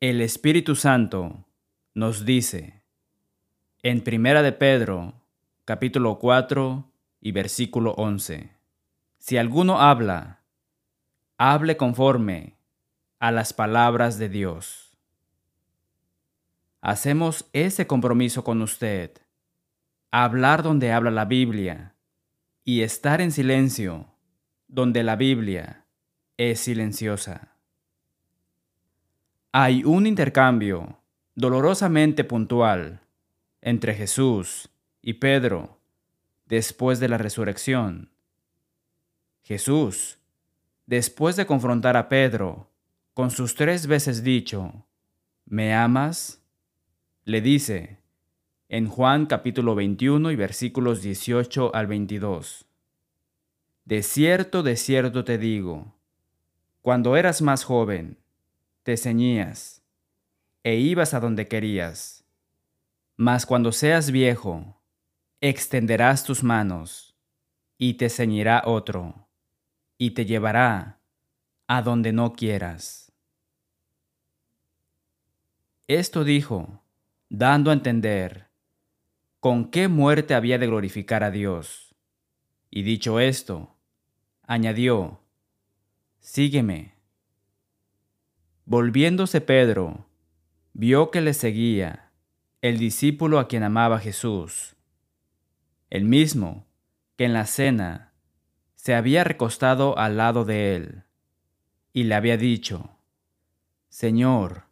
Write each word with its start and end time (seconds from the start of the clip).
El 0.00 0.20
Espíritu 0.20 0.74
Santo 0.74 1.46
nos 1.94 2.26
dice 2.26 2.82
en 3.82 4.04
Primera 4.04 4.42
de 4.42 4.52
Pedro, 4.52 5.14
capítulo 5.64 6.18
4 6.18 6.92
y 7.22 7.32
versículo 7.32 7.92
11, 7.92 8.50
si 9.16 9.38
alguno 9.38 9.80
habla, 9.80 10.42
hable 11.38 11.78
conforme 11.78 12.58
a 13.20 13.32
las 13.32 13.54
palabras 13.54 14.18
de 14.18 14.28
Dios. 14.28 14.98
Hacemos 16.82 17.48
ese 17.54 17.86
compromiso 17.86 18.44
con 18.44 18.60
usted, 18.60 19.12
hablar 20.10 20.62
donde 20.62 20.92
habla 20.92 21.10
la 21.10 21.24
Biblia 21.24 21.94
y 22.64 22.82
estar 22.82 23.22
en 23.22 23.32
silencio 23.32 24.12
donde 24.68 25.02
la 25.02 25.16
Biblia 25.16 25.86
es 26.36 26.60
silenciosa. 26.60 27.55
Hay 29.58 29.84
un 29.84 30.06
intercambio 30.06 30.98
dolorosamente 31.34 32.24
puntual 32.24 33.00
entre 33.62 33.94
Jesús 33.94 34.68
y 35.00 35.14
Pedro 35.14 35.78
después 36.44 37.00
de 37.00 37.08
la 37.08 37.16
resurrección. 37.16 38.10
Jesús, 39.42 40.18
después 40.84 41.36
de 41.36 41.46
confrontar 41.46 41.96
a 41.96 42.10
Pedro 42.10 42.68
con 43.14 43.30
sus 43.30 43.54
tres 43.54 43.86
veces 43.86 44.22
dicho, 44.22 44.84
¿me 45.46 45.72
amas? 45.72 46.42
le 47.24 47.40
dice 47.40 48.00
en 48.68 48.88
Juan 48.88 49.24
capítulo 49.24 49.74
21 49.74 50.32
y 50.32 50.36
versículos 50.36 51.00
18 51.00 51.74
al 51.74 51.86
22. 51.86 52.66
De 53.86 54.02
cierto, 54.02 54.62
de 54.62 54.76
cierto 54.76 55.24
te 55.24 55.38
digo, 55.38 55.94
cuando 56.82 57.16
eras 57.16 57.40
más 57.40 57.64
joven, 57.64 58.18
te 58.86 58.96
ceñías 58.96 59.82
e 60.62 60.76
ibas 60.76 61.12
a 61.12 61.18
donde 61.18 61.48
querías. 61.48 62.24
Mas 63.16 63.44
cuando 63.44 63.72
seas 63.72 64.12
viejo, 64.12 64.80
extenderás 65.40 66.22
tus 66.22 66.44
manos 66.44 67.16
y 67.78 67.94
te 67.94 68.08
ceñirá 68.08 68.62
otro 68.64 69.28
y 69.98 70.12
te 70.12 70.24
llevará 70.24 71.00
a 71.66 71.82
donde 71.82 72.12
no 72.12 72.34
quieras. 72.34 73.10
Esto 75.88 76.22
dijo, 76.22 76.84
dando 77.28 77.72
a 77.72 77.74
entender 77.74 78.50
con 79.40 79.68
qué 79.72 79.88
muerte 79.88 80.32
había 80.32 80.58
de 80.58 80.68
glorificar 80.68 81.24
a 81.24 81.32
Dios. 81.32 81.96
Y 82.70 82.82
dicho 82.82 83.18
esto, 83.18 83.74
añadió, 84.44 85.22
Sígueme. 86.20 86.95
Volviéndose 88.68 89.40
Pedro, 89.40 90.08
vio 90.72 91.12
que 91.12 91.20
le 91.20 91.34
seguía 91.34 92.10
el 92.62 92.78
discípulo 92.78 93.38
a 93.38 93.46
quien 93.46 93.62
amaba 93.62 94.00
Jesús, 94.00 94.74
el 95.88 96.04
mismo 96.04 96.66
que 97.14 97.26
en 97.26 97.32
la 97.32 97.46
cena 97.46 98.12
se 98.74 98.96
había 98.96 99.22
recostado 99.22 99.96
al 99.96 100.16
lado 100.16 100.44
de 100.44 100.74
él, 100.74 101.04
y 101.92 102.02
le 102.02 102.16
había 102.16 102.36
dicho, 102.36 102.98
Señor, 103.88 104.64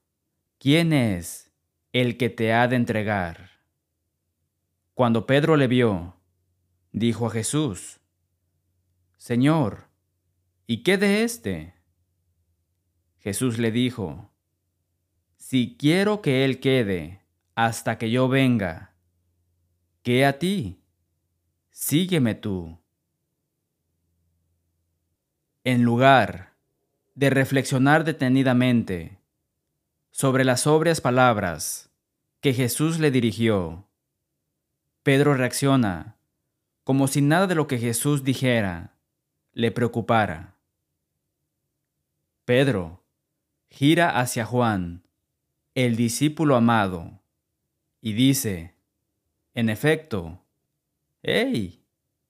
¿quién 0.58 0.92
es 0.92 1.52
el 1.92 2.16
que 2.16 2.30
te 2.30 2.52
ha 2.52 2.66
de 2.66 2.74
entregar? 2.74 3.60
Cuando 4.94 5.24
Pedro 5.24 5.56
le 5.56 5.68
vio, 5.68 6.16
dijo 6.90 7.28
a 7.28 7.30
Jesús, 7.30 8.00
Señor, 9.18 9.86
¿y 10.66 10.82
qué 10.82 10.98
de 10.98 11.22
éste? 11.22 11.74
Jesús 13.24 13.56
le 13.56 13.72
dijo, 13.72 14.30
Si 15.38 15.76
quiero 15.78 16.20
que 16.20 16.44
Él 16.44 16.60
quede 16.60 17.22
hasta 17.54 17.96
que 17.96 18.10
yo 18.10 18.28
venga, 18.28 18.92
¿qué 20.02 20.26
a 20.26 20.38
ti? 20.38 20.78
Sígueme 21.70 22.34
tú. 22.34 22.78
En 25.64 25.84
lugar 25.84 26.52
de 27.14 27.30
reflexionar 27.30 28.04
detenidamente 28.04 29.18
sobre 30.10 30.44
las 30.44 30.60
sobrias 30.60 31.00
palabras 31.00 31.88
que 32.42 32.52
Jesús 32.52 32.98
le 32.98 33.10
dirigió, 33.10 33.88
Pedro 35.02 35.32
reacciona 35.32 36.18
como 36.82 37.08
si 37.08 37.22
nada 37.22 37.46
de 37.46 37.54
lo 37.54 37.68
que 37.68 37.78
Jesús 37.78 38.22
dijera 38.22 38.98
le 39.54 39.70
preocupara. 39.70 40.58
Pedro 42.44 43.00
gira 43.74 44.20
hacia 44.20 44.44
Juan, 44.44 45.02
el 45.74 45.96
discípulo 45.96 46.54
amado, 46.54 47.20
y 48.00 48.12
dice, 48.12 48.76
en 49.52 49.68
efecto, 49.68 50.44
¡Hey! 51.24 51.84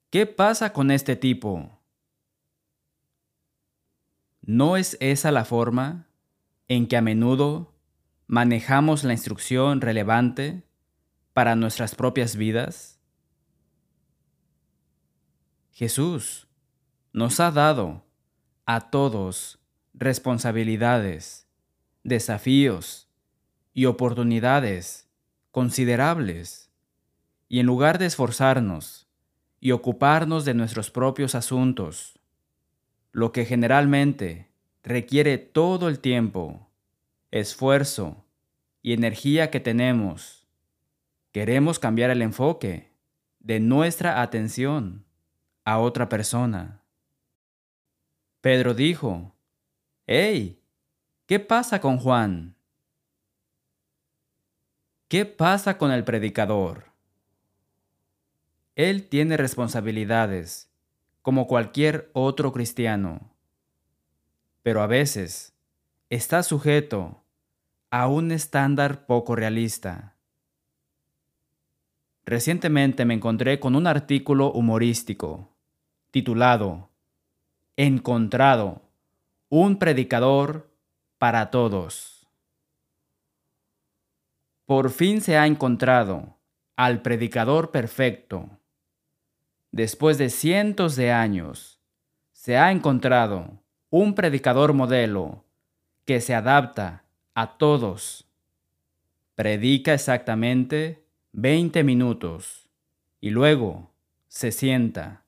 ¿Qué 0.09 0.25
pasa 0.25 0.73
con 0.73 0.91
este 0.91 1.17
tipo? 1.17 1.83
¿No 4.41 4.79
es 4.79 4.97
esa 5.01 5.33
la 5.33 5.45
forma 5.45 6.09
en 6.67 6.87
que 6.87 6.97
a 6.97 7.03
menudo 7.03 7.75
manejamos 8.27 9.05
la 9.05 9.13
instrucción 9.13 9.83
relevante 9.83 10.63
para 11.35 11.57
nuestras 11.57 11.95
propias 11.95 12.37
vidas? 12.37 13.01
Jesús 15.73 16.49
nos 17.13 17.39
ha 17.39 17.51
dado 17.51 18.07
a 18.65 18.89
todos 18.89 19.59
responsabilidades, 19.95 21.47
desafíos 22.03 23.09
y 23.73 23.87
oportunidades 23.87 25.09
considerables. 25.51 26.71
Y 27.49 27.61
en 27.61 27.67
lugar 27.67 27.99
de 27.99 28.07
esforzarnos 28.07 29.09
y 29.61 29.71
ocuparnos 29.71 30.45
de 30.45 30.55
nuestros 30.55 30.91
propios 30.91 31.35
asuntos, 31.35 32.19
lo 33.13 33.33
que 33.33 33.45
generalmente 33.45 34.51
requiere 34.83 35.39
todo 35.39 35.89
el 35.89 36.01
tiempo, 36.01 36.69
esfuerzo 37.31 38.25
y 38.83 38.93
energía 38.93 39.51
que 39.51 39.61
tenemos, 39.61 40.47
queremos 41.33 41.79
cambiar 41.79 42.11
el 42.11 42.23
enfoque 42.23 42.93
de 43.39 43.61
nuestra 43.61 44.21
atención 44.21 45.05
a 45.65 45.79
otra 45.79 46.09
persona. 46.09 46.83
Pedro 48.41 48.75
dijo, 48.75 49.34
¡Hey! 50.07 50.63
¿Qué 51.25 51.41
pasa 51.41 51.81
con 51.81 51.97
Juan? 51.97 52.57
¿Qué 55.09 55.25
pasa 55.25 55.79
con 55.79 55.93
el 55.93 56.05
predicador? 56.05 56.93
Él 58.75 59.09
tiene 59.09 59.39
responsabilidades, 59.39 60.71
como 61.23 61.47
cualquier 61.47 62.11
otro 62.13 62.53
cristiano, 62.53 63.33
pero 64.63 64.83
a 64.83 64.87
veces 64.87 65.55
está 66.11 66.43
sujeto 66.43 67.25
a 67.89 68.07
un 68.07 68.31
estándar 68.31 69.07
poco 69.07 69.37
realista. 69.37 70.19
Recientemente 72.27 73.07
me 73.07 73.15
encontré 73.15 73.59
con 73.59 73.75
un 73.75 73.87
artículo 73.87 74.53
humorístico 74.53 75.57
titulado 76.11 76.91
Encontrado 77.77 78.84
un 79.57 79.79
predicador 79.79 80.69
para 81.17 81.53
todos. 81.53 82.27
Por 84.67 84.91
fin 84.91 85.21
se 85.21 85.37
ha 85.37 85.47
encontrado 85.47 86.41
al 86.75 87.03
predicador 87.03 87.71
perfecto. 87.71 88.51
Después 89.71 90.19
de 90.19 90.31
cientos 90.31 90.97
de 90.97 91.13
años, 91.13 91.79
se 92.33 92.57
ha 92.57 92.73
encontrado 92.73 93.63
un 93.91 94.17
predicador 94.17 94.73
modelo 94.73 95.45
que 96.05 96.21
se 96.21 96.35
adapta 96.35 97.05
a 97.35 97.57
todos. 97.57 98.29
Predica 99.37 99.95
exactamente 99.95 101.07
20 101.31 101.85
minutos 101.85 102.69
y 103.21 103.31
luego 103.31 103.93
se 104.27 104.51
sienta. 104.51 105.23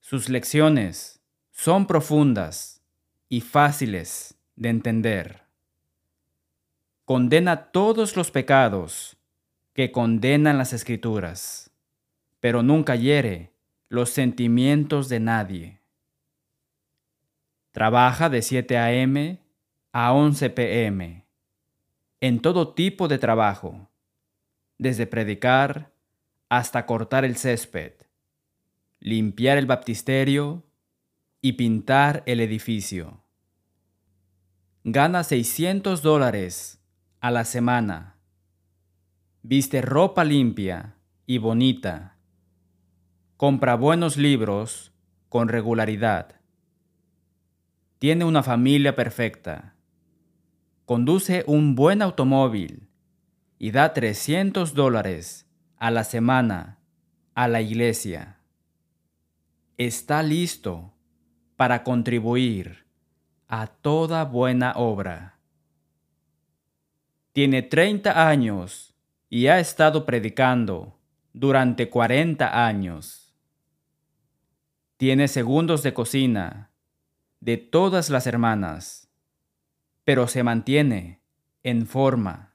Sus 0.00 0.28
lecciones 0.28 1.15
son 1.56 1.86
profundas 1.86 2.82
y 3.30 3.40
fáciles 3.40 4.36
de 4.56 4.68
entender. 4.68 5.44
Condena 7.06 7.72
todos 7.72 8.14
los 8.14 8.30
pecados 8.30 9.16
que 9.72 9.90
condenan 9.90 10.58
las 10.58 10.74
escrituras, 10.74 11.70
pero 12.40 12.62
nunca 12.62 12.94
hiere 12.94 13.52
los 13.88 14.10
sentimientos 14.10 15.08
de 15.08 15.18
nadie. 15.18 15.80
Trabaja 17.72 18.28
de 18.28 18.42
7 18.42 18.76
a.m. 18.76 19.40
a 19.92 20.12
11 20.12 20.50
p.m. 20.50 21.24
en 22.20 22.40
todo 22.40 22.74
tipo 22.74 23.08
de 23.08 23.18
trabajo, 23.18 23.88
desde 24.76 25.06
predicar 25.06 25.90
hasta 26.50 26.84
cortar 26.84 27.24
el 27.24 27.38
césped, 27.38 27.94
limpiar 29.00 29.56
el 29.56 29.64
baptisterio 29.64 30.65
y 31.40 31.52
pintar 31.52 32.22
el 32.26 32.40
edificio. 32.40 33.22
gana 34.84 35.24
600 35.24 36.00
dólares 36.02 36.80
a 37.20 37.30
la 37.30 37.44
semana. 37.44 38.18
Viste 39.42 39.82
ropa 39.82 40.24
limpia 40.24 40.96
y 41.26 41.38
bonita. 41.38 42.18
Compra 43.36 43.74
buenos 43.74 44.16
libros 44.16 44.92
con 45.28 45.48
regularidad. 45.48 46.40
Tiene 47.98 48.24
una 48.24 48.42
familia 48.42 48.94
perfecta. 48.94 49.74
Conduce 50.84 51.42
un 51.46 51.74
buen 51.74 52.00
automóvil 52.00 52.88
y 53.58 53.72
da 53.72 53.92
300 53.92 54.74
dólares 54.74 55.46
a 55.78 55.90
la 55.90 56.04
semana 56.04 56.78
a 57.34 57.48
la 57.48 57.60
iglesia. 57.60 58.40
Está 59.76 60.22
listo 60.22 60.95
para 61.56 61.82
contribuir 61.82 62.86
a 63.48 63.66
toda 63.66 64.24
buena 64.24 64.72
obra. 64.76 65.38
Tiene 67.32 67.62
30 67.62 68.28
años 68.28 68.94
y 69.28 69.48
ha 69.48 69.58
estado 69.58 70.04
predicando 70.04 70.98
durante 71.32 71.90
40 71.90 72.66
años. 72.66 73.34
Tiene 74.96 75.28
segundos 75.28 75.82
de 75.82 75.92
cocina 75.92 76.70
de 77.40 77.58
todas 77.58 78.08
las 78.08 78.26
hermanas, 78.26 79.10
pero 80.04 80.28
se 80.28 80.42
mantiene 80.42 81.20
en 81.62 81.86
forma. 81.86 82.54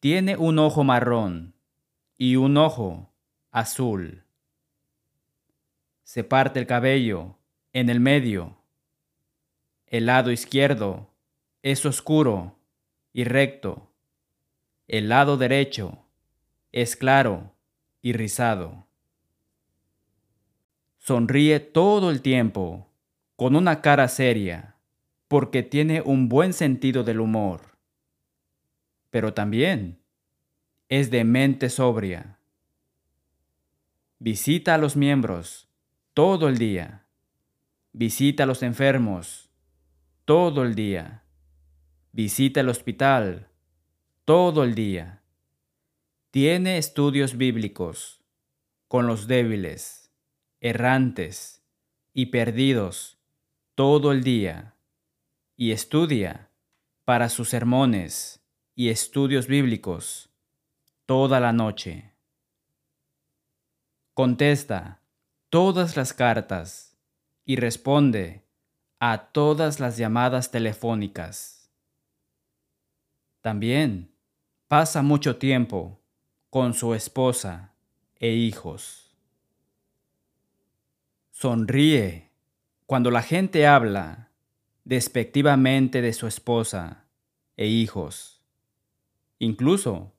Tiene 0.00 0.36
un 0.36 0.58
ojo 0.58 0.84
marrón 0.84 1.54
y 2.16 2.36
un 2.36 2.56
ojo 2.56 3.12
azul. 3.50 4.27
Se 6.08 6.24
parte 6.24 6.58
el 6.58 6.66
cabello 6.66 7.36
en 7.74 7.90
el 7.90 8.00
medio. 8.00 8.56
El 9.86 10.06
lado 10.06 10.30
izquierdo 10.30 11.10
es 11.60 11.84
oscuro 11.84 12.58
y 13.12 13.24
recto. 13.24 13.92
El 14.86 15.10
lado 15.10 15.36
derecho 15.36 16.06
es 16.72 16.96
claro 16.96 17.54
y 18.00 18.14
rizado. 18.14 18.86
Sonríe 20.96 21.60
todo 21.60 22.10
el 22.10 22.22
tiempo 22.22 22.88
con 23.36 23.54
una 23.54 23.82
cara 23.82 24.08
seria 24.08 24.76
porque 25.28 25.62
tiene 25.62 26.00
un 26.00 26.30
buen 26.30 26.54
sentido 26.54 27.04
del 27.04 27.20
humor. 27.20 27.76
Pero 29.10 29.34
también 29.34 30.00
es 30.88 31.10
de 31.10 31.24
mente 31.24 31.68
sobria. 31.68 32.38
Visita 34.18 34.74
a 34.74 34.78
los 34.78 34.96
miembros 34.96 35.67
todo 36.18 36.48
el 36.48 36.58
día. 36.58 37.06
Visita 37.92 38.42
a 38.42 38.46
los 38.46 38.64
enfermos 38.64 39.50
todo 40.24 40.64
el 40.64 40.74
día. 40.74 41.22
Visita 42.10 42.58
el 42.58 42.70
hospital 42.70 43.52
todo 44.24 44.64
el 44.64 44.74
día. 44.74 45.22
Tiene 46.32 46.76
estudios 46.76 47.36
bíblicos 47.36 48.20
con 48.88 49.06
los 49.06 49.28
débiles, 49.28 50.10
errantes 50.60 51.62
y 52.12 52.26
perdidos 52.26 53.20
todo 53.76 54.10
el 54.10 54.24
día 54.24 54.74
y 55.54 55.70
estudia 55.70 56.50
para 57.04 57.28
sus 57.28 57.50
sermones 57.50 58.44
y 58.74 58.88
estudios 58.88 59.46
bíblicos 59.46 60.30
toda 61.06 61.38
la 61.38 61.52
noche. 61.52 62.12
Contesta 64.14 64.98
todas 65.50 65.96
las 65.96 66.12
cartas 66.12 66.96
y 67.44 67.56
responde 67.56 68.44
a 69.00 69.28
todas 69.32 69.80
las 69.80 69.96
llamadas 69.96 70.50
telefónicas. 70.50 71.70
También 73.40 74.14
pasa 74.66 75.02
mucho 75.02 75.36
tiempo 75.36 76.00
con 76.50 76.74
su 76.74 76.94
esposa 76.94 77.74
e 78.16 78.30
hijos. 78.30 79.16
Sonríe 81.30 82.30
cuando 82.86 83.10
la 83.10 83.22
gente 83.22 83.66
habla 83.66 84.30
despectivamente 84.84 86.02
de 86.02 86.12
su 86.12 86.26
esposa 86.26 87.04
e 87.56 87.66
hijos. 87.66 88.42
Incluso 89.38 90.14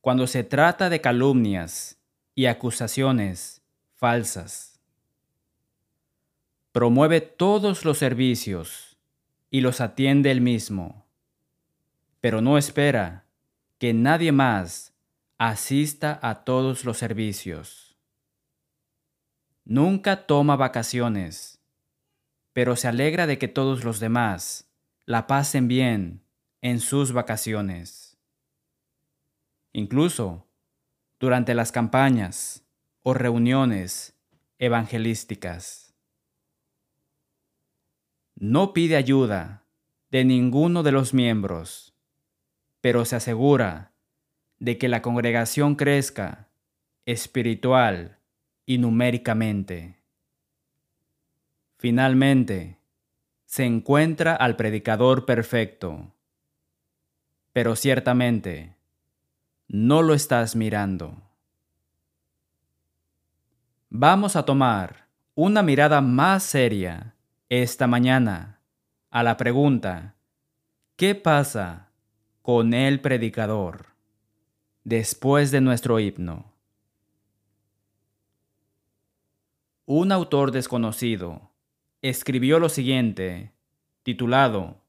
cuando 0.00 0.26
se 0.26 0.42
trata 0.44 0.88
de 0.88 1.00
calumnias 1.00 1.98
y 2.34 2.46
acusaciones 2.46 3.63
falsas. 4.04 4.78
Promueve 6.72 7.22
todos 7.22 7.86
los 7.86 7.96
servicios 7.96 8.98
y 9.50 9.62
los 9.62 9.80
atiende 9.80 10.30
él 10.30 10.42
mismo, 10.42 11.06
pero 12.20 12.42
no 12.42 12.58
espera 12.58 13.24
que 13.78 13.94
nadie 13.94 14.30
más 14.30 14.92
asista 15.38 16.18
a 16.20 16.44
todos 16.44 16.84
los 16.84 16.98
servicios. 16.98 17.96
Nunca 19.64 20.26
toma 20.26 20.56
vacaciones, 20.56 21.62
pero 22.52 22.76
se 22.76 22.88
alegra 22.88 23.26
de 23.26 23.38
que 23.38 23.48
todos 23.48 23.84
los 23.84 24.00
demás 24.00 24.68
la 25.06 25.26
pasen 25.26 25.66
bien 25.66 26.20
en 26.60 26.80
sus 26.80 27.12
vacaciones 27.12 28.04
incluso 29.74 30.46
durante 31.18 31.54
las 31.54 31.72
campañas 31.72 32.63
o 33.04 33.12
reuniones 33.12 34.18
evangelísticas. 34.58 35.94
No 38.34 38.72
pide 38.72 38.96
ayuda 38.96 39.66
de 40.10 40.24
ninguno 40.24 40.82
de 40.82 40.90
los 40.90 41.12
miembros, 41.12 41.94
pero 42.80 43.04
se 43.04 43.16
asegura 43.16 43.92
de 44.58 44.78
que 44.78 44.88
la 44.88 45.02
congregación 45.02 45.74
crezca 45.74 46.48
espiritual 47.04 48.20
y 48.64 48.78
numéricamente. 48.78 50.02
Finalmente, 51.76 52.78
se 53.44 53.66
encuentra 53.66 54.34
al 54.34 54.56
predicador 54.56 55.26
perfecto, 55.26 56.14
pero 57.52 57.76
ciertamente 57.76 58.76
no 59.68 60.00
lo 60.00 60.14
estás 60.14 60.56
mirando. 60.56 61.23
Vamos 63.96 64.34
a 64.34 64.44
tomar 64.44 65.06
una 65.36 65.62
mirada 65.62 66.00
más 66.00 66.42
seria 66.42 67.14
esta 67.48 67.86
mañana 67.86 68.58
a 69.08 69.22
la 69.22 69.36
pregunta, 69.36 70.16
¿qué 70.96 71.14
pasa 71.14 71.92
con 72.42 72.74
el 72.74 73.00
predicador 73.00 73.86
después 74.82 75.52
de 75.52 75.60
nuestro 75.60 76.00
himno? 76.00 76.52
Un 79.86 80.10
autor 80.10 80.50
desconocido 80.50 81.52
escribió 82.02 82.58
lo 82.58 82.70
siguiente, 82.70 83.52
titulado 84.02 84.82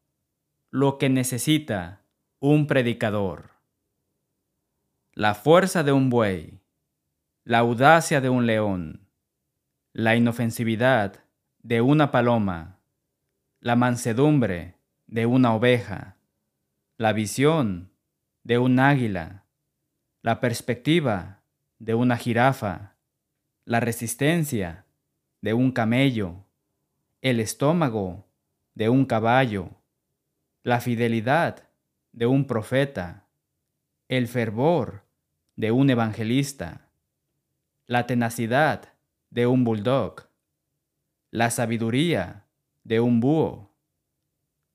Lo 0.71 0.97
que 0.97 1.09
necesita 1.09 2.01
un 2.39 2.65
predicador 2.65 3.51
la 5.13 5.33
fuerza 5.35 5.83
de 5.83 5.93
un 5.93 6.09
buey, 6.09 6.59
la 7.47 7.59
audacia 7.59 8.21
de 8.21 8.29
un 8.29 8.47
león, 8.47 9.07
la 9.93 10.15
inofensividad 10.15 11.23
de 11.61 11.79
una 11.79 12.09
paloma, 12.09 12.79
la 13.59 13.75
mansedumbre 13.75 14.79
de 15.05 15.27
una 15.27 15.53
oveja, 15.53 16.17
la 16.97 17.13
visión 17.13 17.91
de 18.43 18.57
un 18.57 18.79
águila, 18.79 19.45
la 20.23 20.39
perspectiva 20.39 21.43
de 21.77 21.93
una 21.93 22.17
jirafa, 22.17 22.95
la 23.63 23.79
resistencia 23.79 24.87
de 25.41 25.53
un 25.53 25.71
camello, 25.71 26.47
el 27.21 27.39
estómago 27.39 28.25
de 28.73 28.89
un 28.89 29.05
caballo, 29.05 29.69
la 30.63 30.81
fidelidad 30.81 31.69
de 32.11 32.25
un 32.25 32.47
profeta, 32.47 33.27
el 34.07 34.27
fervor 34.27 35.03
de 35.55 35.71
un 35.71 35.91
evangelista, 35.91 36.84
la 37.87 38.07
tenacidad 38.07 38.93
de 39.29 39.45
un 39.45 39.63
bulldog, 39.63 40.27
la 41.29 41.51
sabiduría 41.51 42.47
de 42.83 42.99
un 42.99 43.19
búho, 43.19 43.75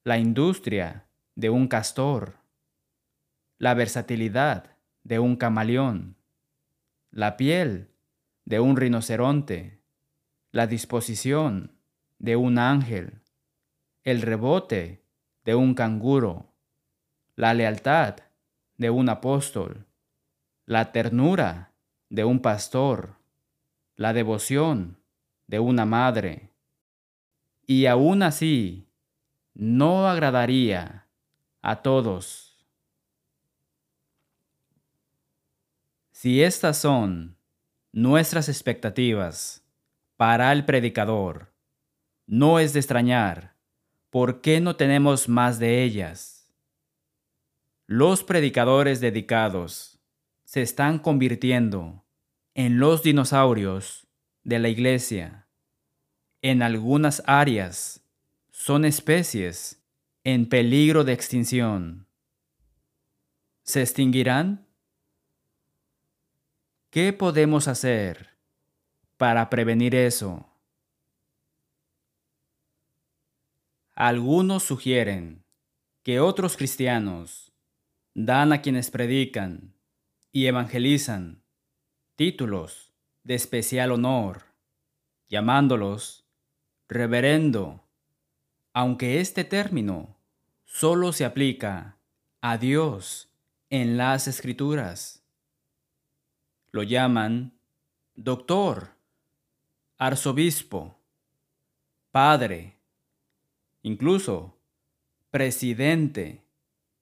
la 0.05 0.19
industria 0.19 1.09
de 1.35 1.51
un 1.51 1.67
castor, 1.67 2.37
la 3.59 3.75
versatilidad 3.75 4.77
de 5.03 5.19
un 5.19 5.35
camaleón, 5.35 6.17
la 7.11 7.37
piel 7.37 7.91
de 8.45 8.61
un 8.61 8.77
rinoceronte, 8.77 9.81
la 10.53 10.69
disposición 10.69 11.73
de 12.21 12.37
un 12.37 12.59
ángel, 12.59 13.23
el 14.05 14.23
rebote 14.23 15.05
de 15.45 15.57
un 15.57 15.75
canguro, 15.75 16.55
la 17.35 17.55
lealtad 17.55 18.19
de 18.77 18.91
un 18.91 19.09
apóstol, 19.09 19.87
la 20.65 20.93
ternura 20.93 21.70
de 22.11 22.25
un 22.25 22.41
pastor, 22.41 23.17
la 23.97 24.13
devoción 24.13 24.99
de 25.47 25.61
una 25.61 25.87
madre. 25.87 26.51
Y 27.67 27.87
aún 27.87 28.23
así, 28.23 28.89
no 29.55 30.09
agradaría 30.09 31.07
a 31.63 31.83
todos. 31.83 32.67
Si 36.11 36.43
estas 36.43 36.77
son 36.77 37.37
nuestras 37.93 38.49
expectativas 38.49 39.65
para 40.17 40.53
el 40.53 40.65
predicador, 40.65 41.55
no 42.27 42.59
es 42.59 42.73
de 42.73 42.81
extrañar 42.81 43.57
por 44.11 44.41
qué 44.41 44.61
no 44.61 44.77
tenemos 44.77 45.29
más 45.29 45.59
de 45.59 45.83
ellas. 45.83 46.53
Los 47.87 48.23
predicadores 48.25 49.01
dedicados 49.01 50.01
se 50.45 50.63
están 50.63 50.99
convirtiendo 50.99 52.00
en 52.55 52.79
los 52.79 53.03
dinosaurios 53.03 54.07
de 54.43 54.59
la 54.59 54.69
iglesia. 54.69 55.49
En 56.43 56.63
algunas 56.63 57.23
áreas 57.27 58.03
son 58.51 58.85
especies 58.85 59.83
en 60.25 60.49
peligro 60.49 61.05
de 61.05 61.13
extinción. 61.13 62.07
¿Se 63.63 63.83
extinguirán? 63.83 64.67
¿Qué 66.91 67.13
podemos 67.13 67.69
hacer 67.69 68.31
para 69.17 69.49
prevenir 69.49 69.95
eso? 69.95 70.47
Algunos 73.95 74.65
sugieren 74.65 75.45
que 76.03 76.21
otros 76.21 76.57
cristianos 76.57 77.53
dan 78.15 78.53
a 78.53 78.63
quienes 78.63 78.91
predican 78.91 79.75
y 80.33 80.47
evangelizan 80.47 81.43
títulos 82.21 82.93
de 83.25 83.35
especial 83.35 83.93
honor, 83.93 84.43
llamándolos 85.31 86.27
reverendo, 86.87 87.83
aunque 88.75 89.21
este 89.21 89.43
término 89.43 90.19
solo 90.67 91.15
se 91.15 91.25
aplica 91.25 91.97
a 92.43 92.59
Dios 92.59 93.33
en 93.71 93.97
las 93.97 94.29
escrituras. 94.29 95.25
Lo 96.73 96.83
llaman 96.83 97.59
doctor, 98.17 98.91
arzobispo, 99.97 100.99
padre, 102.11 102.77
incluso 103.81 104.59
presidente 105.31 106.45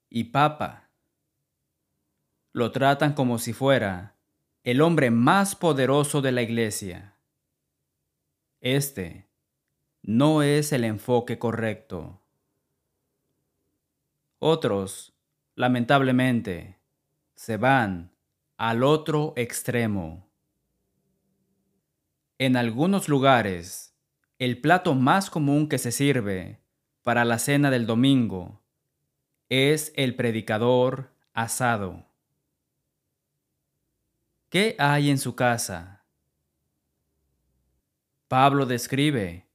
y 0.08 0.22
papa. 0.30 0.90
Lo 2.52 2.70
tratan 2.70 3.14
como 3.14 3.40
si 3.40 3.52
fuera 3.52 4.14
el 4.68 4.82
hombre 4.82 5.10
más 5.10 5.56
poderoso 5.56 6.20
de 6.20 6.30
la 6.30 6.42
iglesia. 6.42 7.16
Este 8.60 9.26
no 10.02 10.42
es 10.42 10.74
el 10.74 10.84
enfoque 10.84 11.38
correcto. 11.38 12.20
Otros, 14.38 15.16
lamentablemente, 15.54 16.76
se 17.34 17.56
van 17.56 18.12
al 18.58 18.82
otro 18.82 19.32
extremo. 19.36 20.28
En 22.36 22.54
algunos 22.54 23.08
lugares, 23.08 23.96
el 24.38 24.60
plato 24.60 24.94
más 24.94 25.30
común 25.30 25.70
que 25.70 25.78
se 25.78 25.92
sirve 25.92 26.60
para 27.02 27.24
la 27.24 27.38
cena 27.38 27.70
del 27.70 27.86
domingo 27.86 28.60
es 29.48 29.94
el 29.96 30.14
predicador 30.14 31.14
asado. 31.32 32.07
¿Qué 34.50 34.76
hay 34.78 35.10
en 35.10 35.18
su 35.18 35.36
casa? 35.36 36.06
Pablo 38.28 38.64
describe 38.64 39.46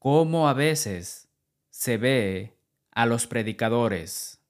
cómo 0.00 0.48
a 0.48 0.54
veces 0.54 1.28
se 1.70 1.98
ve 1.98 2.58
a 2.90 3.06
los 3.06 3.28
predicadores 3.28 4.42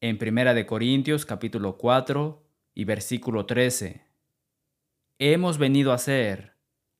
en 0.00 0.18
Primera 0.18 0.52
de 0.52 0.66
Corintios 0.66 1.26
capítulo 1.26 1.78
4 1.78 2.42
y 2.74 2.84
versículo 2.84 3.46
13. 3.46 4.04
Hemos 5.20 5.58
venido 5.58 5.92
a 5.92 5.98
ser 5.98 6.56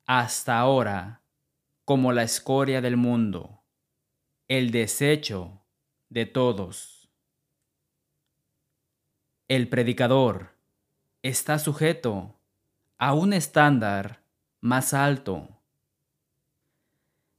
hasta 0.07 0.57
ahora 0.61 1.23
como 1.85 2.13
la 2.13 2.23
escoria 2.23 2.81
del 2.81 2.97
mundo, 2.97 3.65
el 4.47 4.71
desecho 4.71 5.65
de 6.11 6.27
todos. 6.27 7.11
El 9.49 9.69
predicador 9.69 10.60
está 11.23 11.59
sujeto 11.59 12.35
a 12.97 13.12
un 13.12 13.33
estándar 13.35 14.23
más 14.61 14.95
alto. 14.95 15.49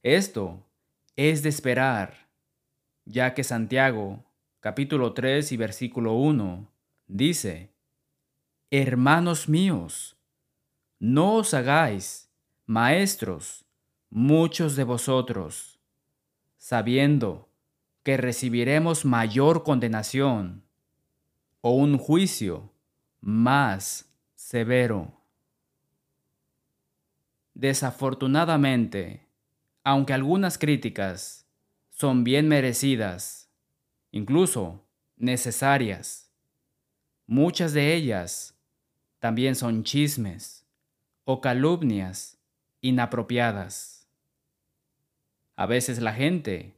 Esto 0.02 0.64
es 1.16 1.42
de 1.42 1.48
esperar, 1.48 2.28
ya 3.04 3.34
que 3.34 3.42
Santiago, 3.42 4.24
capítulo 4.60 5.14
3 5.14 5.50
y 5.50 5.56
versículo 5.56 6.14
1, 6.14 6.70
dice, 7.08 7.72
Hermanos 8.70 9.48
míos, 9.48 10.16
no 11.00 11.34
os 11.34 11.52
hagáis 11.52 12.30
maestros 12.66 13.64
muchos 14.10 14.76
de 14.76 14.84
vosotros, 14.84 15.80
sabiendo 16.56 17.48
que 18.04 18.16
recibiremos 18.16 19.04
mayor 19.04 19.64
condenación 19.64 20.64
o 21.60 21.72
un 21.72 21.98
juicio 21.98 22.71
más 23.22 24.12
severo. 24.34 25.10
Desafortunadamente, 27.54 29.26
aunque 29.84 30.12
algunas 30.12 30.58
críticas 30.58 31.46
son 31.90 32.24
bien 32.24 32.48
merecidas, 32.48 33.48
incluso 34.10 34.84
necesarias, 35.16 36.30
muchas 37.26 37.72
de 37.72 37.94
ellas 37.94 38.58
también 39.20 39.54
son 39.54 39.84
chismes 39.84 40.66
o 41.24 41.40
calumnias 41.40 42.38
inapropiadas. 42.80 44.08
A 45.54 45.66
veces 45.66 46.00
la 46.00 46.12
gente 46.12 46.74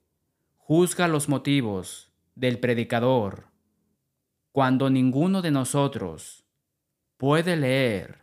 juzga 0.59 1.09
los 1.09 1.29
motivos 1.31 2.13
del 2.35 2.59
predicador 2.59 3.54
cuando 4.55 4.89
ninguno 4.89 5.43
de 5.43 5.51
nosotros 5.51 6.45
puede 7.17 7.57
leer 7.57 8.21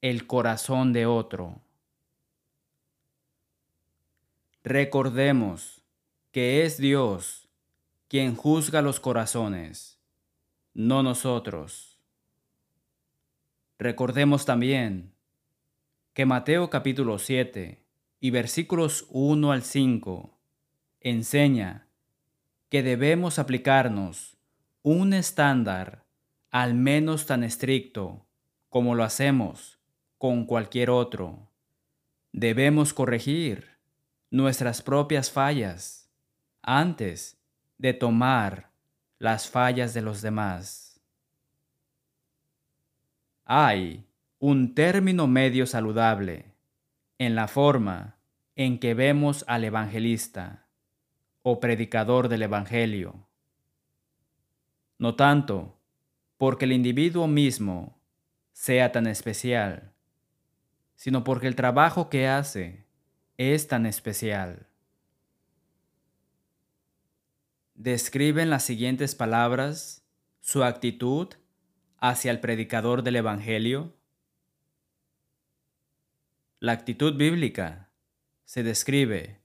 el 0.00 0.26
corazón 0.26 0.92
de 0.92 1.06
otro. 1.06 1.60
Recordemos 4.64 5.80
que 6.32 6.64
es 6.64 6.78
Dios 6.78 7.48
quien 8.08 8.34
juzga 8.34 8.82
los 8.82 8.98
corazones, 8.98 10.00
no 10.74 11.04
nosotros. 11.04 12.00
Recordemos 13.78 14.44
también 14.44 15.14
que 16.12 16.26
Mateo 16.26 16.70
capítulo 16.70 17.20
7 17.20 17.80
y 18.18 18.30
versículos 18.32 19.06
1 19.10 19.52
al 19.52 19.62
5 19.62 20.40
enseña 21.02 21.86
que 22.68 22.82
debemos 22.82 23.38
aplicarnos 23.38 24.37
un 24.82 25.12
estándar 25.12 26.06
al 26.50 26.74
menos 26.74 27.26
tan 27.26 27.44
estricto 27.44 28.26
como 28.68 28.94
lo 28.94 29.04
hacemos 29.04 29.78
con 30.18 30.46
cualquier 30.46 30.90
otro. 30.90 31.50
Debemos 32.32 32.94
corregir 32.94 33.78
nuestras 34.30 34.82
propias 34.82 35.30
fallas 35.30 36.10
antes 36.62 37.40
de 37.78 37.92
tomar 37.92 38.70
las 39.18 39.48
fallas 39.48 39.94
de 39.94 40.02
los 40.02 40.22
demás. 40.22 41.00
Hay 43.44 44.06
un 44.38 44.74
término 44.74 45.26
medio 45.26 45.66
saludable 45.66 46.54
en 47.18 47.34
la 47.34 47.48
forma 47.48 48.18
en 48.54 48.78
que 48.78 48.94
vemos 48.94 49.44
al 49.48 49.64
evangelista 49.64 50.68
o 51.42 51.60
predicador 51.60 52.28
del 52.28 52.42
Evangelio 52.42 53.27
no 54.98 55.14
tanto 55.14 55.78
porque 56.36 56.64
el 56.64 56.72
individuo 56.72 57.26
mismo 57.26 58.00
sea 58.52 58.92
tan 58.92 59.06
especial, 59.06 59.92
sino 60.96 61.24
porque 61.24 61.46
el 61.46 61.56
trabajo 61.56 62.10
que 62.10 62.26
hace 62.26 62.84
es 63.36 63.68
tan 63.68 63.86
especial. 63.86 64.66
Describen 67.74 68.50
las 68.50 68.64
siguientes 68.64 69.14
palabras 69.14 70.04
su 70.40 70.64
actitud 70.64 71.28
hacia 71.98 72.32
el 72.32 72.40
predicador 72.40 73.02
del 73.04 73.16
Evangelio. 73.16 73.94
La 76.58 76.72
actitud 76.72 77.16
bíblica 77.16 77.90
se 78.44 78.64
describe 78.64 79.40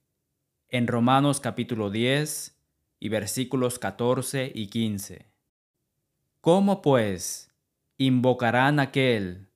en 0.69 0.87
Romanos 0.87 1.39
capítulo 1.39 1.91
10 1.91 2.57
y 2.99 3.09
versículos 3.09 3.77
14 3.77 4.51
y 4.55 4.67
15. 4.67 5.32
¿Cómo 6.43 6.81
pues 6.81 7.55
invocarán 7.97 8.81
aquel 8.81 9.47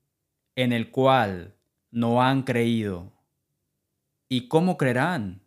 en 0.56 0.72
el 0.72 0.90
cual 0.90 1.54
no 1.92 2.24
han 2.24 2.44
creído? 2.44 3.12
¿Y 4.30 4.48
cómo 4.48 4.78
creerán 4.78 5.42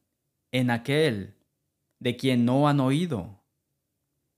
en 0.53 0.69
aquel 0.69 1.39
de 1.99 2.19
quien 2.19 2.45
no 2.45 2.69
han 2.69 2.79
oído? 2.79 3.41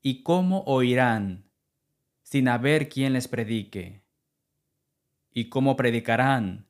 ¿Y 0.00 0.22
cómo 0.22 0.60
oirán 0.60 1.50
sin 2.22 2.46
haber 2.46 2.88
quien 2.88 3.14
les 3.14 3.26
predique? 3.26 4.04
¿Y 5.32 5.48
cómo 5.48 5.74
predicarán 5.74 6.68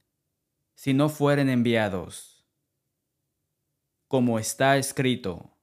si 0.75 0.95
no 0.95 1.11
fueren 1.11 1.51
enviados? 1.51 2.43
Como 4.09 4.39
está 4.39 4.79
escrito, 4.79 5.59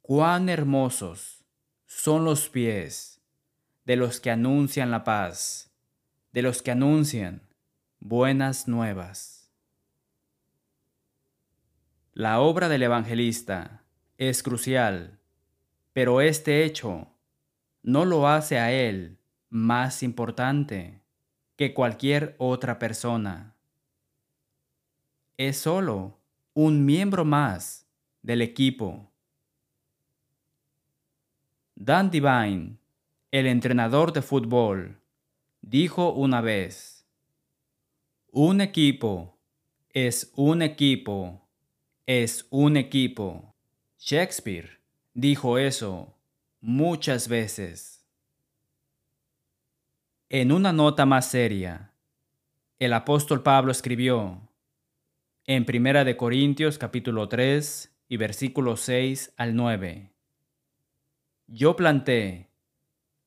cuán 0.00 0.48
hermosos 0.48 1.44
son 1.86 2.24
los 2.24 2.48
pies 2.48 3.19
de 3.84 3.96
los 3.96 4.20
que 4.20 4.30
anuncian 4.30 4.90
la 4.90 5.04
paz, 5.04 5.70
de 6.32 6.42
los 6.42 6.62
que 6.62 6.70
anuncian 6.70 7.42
buenas 7.98 8.68
nuevas. 8.68 9.50
La 12.12 12.40
obra 12.40 12.68
del 12.68 12.82
evangelista 12.82 13.84
es 14.18 14.42
crucial, 14.42 15.20
pero 15.92 16.20
este 16.20 16.64
hecho 16.64 17.08
no 17.82 18.04
lo 18.04 18.28
hace 18.28 18.58
a 18.58 18.72
él 18.72 19.18
más 19.48 20.02
importante 20.02 21.02
que 21.56 21.74
cualquier 21.74 22.36
otra 22.38 22.78
persona. 22.78 23.54
Es 25.36 25.58
solo 25.58 26.18
un 26.54 26.84
miembro 26.84 27.24
más 27.24 27.86
del 28.22 28.42
equipo. 28.42 29.10
Dan 31.74 32.10
Divine, 32.10 32.79
el 33.30 33.46
entrenador 33.46 34.12
de 34.12 34.22
fútbol, 34.22 35.00
dijo 35.60 36.12
una 36.12 36.40
vez, 36.40 37.06
un 38.30 38.60
equipo 38.60 39.38
es 39.92 40.32
un 40.36 40.62
equipo 40.62 41.40
es 42.12 42.48
un 42.50 42.76
equipo. 42.76 43.54
Shakespeare 43.96 44.80
dijo 45.14 45.58
eso 45.58 46.18
muchas 46.60 47.28
veces. 47.28 48.04
En 50.28 50.50
una 50.50 50.72
nota 50.72 51.06
más 51.06 51.30
seria, 51.30 51.92
el 52.80 52.94
apóstol 52.94 53.44
Pablo 53.44 53.70
escribió 53.70 54.40
en 55.46 55.64
Primera 55.64 56.02
de 56.02 56.16
Corintios 56.16 56.78
capítulo 56.78 57.28
3 57.28 57.94
y 58.08 58.16
versículos 58.16 58.80
6 58.80 59.32
al 59.36 59.54
9. 59.54 60.10
Yo 61.46 61.76
planté, 61.76 62.49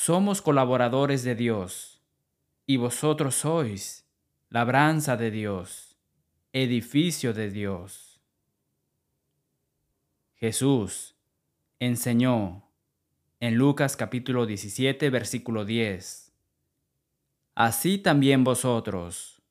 somos 0.00 0.40
colaboradores 0.40 1.24
de 1.24 1.34
Dios, 1.34 2.00
y 2.64 2.78
vosotros 2.78 3.34
sois 3.34 4.06
labranza 4.48 5.18
de 5.18 5.30
Dios, 5.30 5.94
edificio 6.54 7.34
de 7.34 7.50
Dios. 7.50 8.18
Jesús 10.36 11.16
enseñó 11.80 12.62
en 13.40 13.56
Lucas 13.56 13.94
capítulo 13.94 14.46
17 14.46 15.10
versículo 15.10 15.66
10. 15.66 16.32
Así 17.54 17.98
también 17.98 18.42
vosotros, 18.42 19.42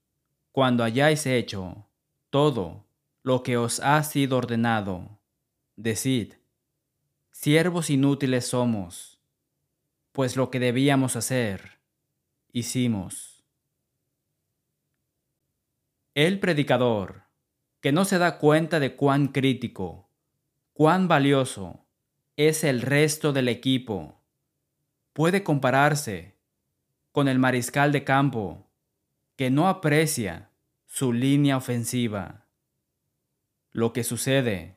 cuando 0.52 0.84
hayáis 0.84 1.28
hecho 1.28 1.86
todo 2.32 2.88
lo 3.22 3.44
que 3.44 3.56
os 3.58 3.80
ha 3.82 4.02
sido 4.02 4.38
ordenado, 4.38 5.20
decid, 5.76 6.34
siervos 7.30 7.92
inútiles 7.92 8.48
somos, 8.48 9.09
pues 10.20 10.36
lo 10.36 10.52
que 10.52 10.60
debíamos 10.60 11.16
hacer, 11.16 11.80
hicimos. 12.52 13.42
El 16.14 16.42
predicador, 16.42 17.24
que 17.80 17.94
no 17.94 18.04
se 18.04 18.18
da 18.18 18.38
cuenta 18.38 18.82
de 18.82 18.98
cuán 18.98 19.30
crítico 19.30 20.10
cuán 20.74 21.08
valioso 21.08 21.86
es 22.36 22.66
el 22.66 22.82
resto 22.82 23.32
del 23.32 23.48
equipo. 23.48 24.20
Puede 25.14 25.42
compararse 25.42 26.36
con 27.14 27.30
el 27.30 27.40
mariscal 27.40 27.94
de 27.94 28.04
campo 28.04 28.68
que 29.38 29.50
no 29.50 29.70
aprecia 29.70 30.50
su 30.86 31.14
línea 31.14 31.56
ofensiva. 31.56 32.46
Lo 33.72 33.94
que 33.94 34.04
sucede, 34.04 34.76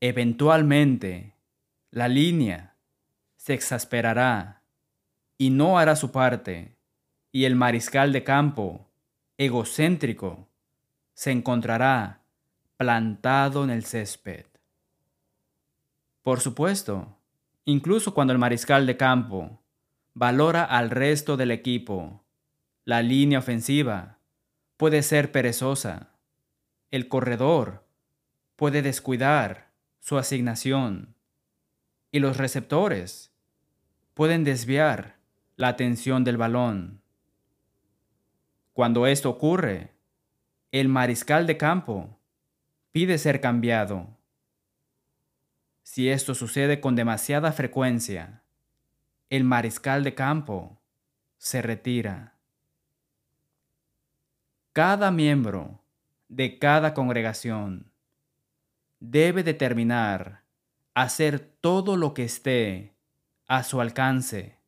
eventualmente, 0.00 1.34
la 1.90 2.08
línea 2.08 2.69
se 3.40 3.54
exasperará 3.54 4.62
y 5.38 5.48
no 5.48 5.78
hará 5.78 5.96
su 5.96 6.12
parte, 6.12 6.76
y 7.32 7.46
el 7.46 7.56
mariscal 7.56 8.12
de 8.12 8.22
campo, 8.22 8.90
egocéntrico, 9.38 10.50
se 11.14 11.30
encontrará 11.30 12.20
plantado 12.76 13.64
en 13.64 13.70
el 13.70 13.86
césped. 13.86 14.44
Por 16.20 16.40
supuesto, 16.40 17.16
incluso 17.64 18.12
cuando 18.12 18.34
el 18.34 18.38
mariscal 18.38 18.86
de 18.86 18.98
campo 18.98 19.62
valora 20.12 20.62
al 20.62 20.90
resto 20.90 21.38
del 21.38 21.50
equipo, 21.50 22.22
la 22.84 23.00
línea 23.00 23.38
ofensiva 23.38 24.18
puede 24.76 25.02
ser 25.02 25.32
perezosa, 25.32 26.10
el 26.90 27.08
corredor 27.08 27.86
puede 28.56 28.82
descuidar 28.82 29.72
su 29.98 30.18
asignación 30.18 31.14
y 32.12 32.18
los 32.18 32.36
receptores 32.36 33.29
pueden 34.20 34.44
desviar 34.44 35.16
la 35.56 35.68
atención 35.68 36.24
del 36.24 36.36
balón. 36.36 37.00
Cuando 38.74 39.06
esto 39.06 39.30
ocurre, 39.30 39.94
el 40.72 40.88
mariscal 40.88 41.46
de 41.46 41.56
campo 41.56 42.18
pide 42.92 43.16
ser 43.16 43.40
cambiado 43.40 44.18
si 45.82 46.10
esto 46.10 46.34
sucede 46.34 46.82
con 46.82 46.96
demasiada 46.96 47.50
frecuencia, 47.52 48.42
el 49.30 49.44
mariscal 49.44 50.04
de 50.04 50.14
campo 50.14 50.82
se 51.38 51.62
retira. 51.62 52.36
Cada 54.74 55.10
miembro 55.10 55.82
de 56.28 56.58
cada 56.58 56.92
congregación 56.92 57.90
debe 58.98 59.42
determinar 59.42 60.42
hacer 60.92 61.40
todo 61.40 61.96
lo 61.96 62.12
que 62.12 62.24
esté 62.24 62.99
a 63.50 63.64
su 63.64 63.80
alcance 63.80 64.60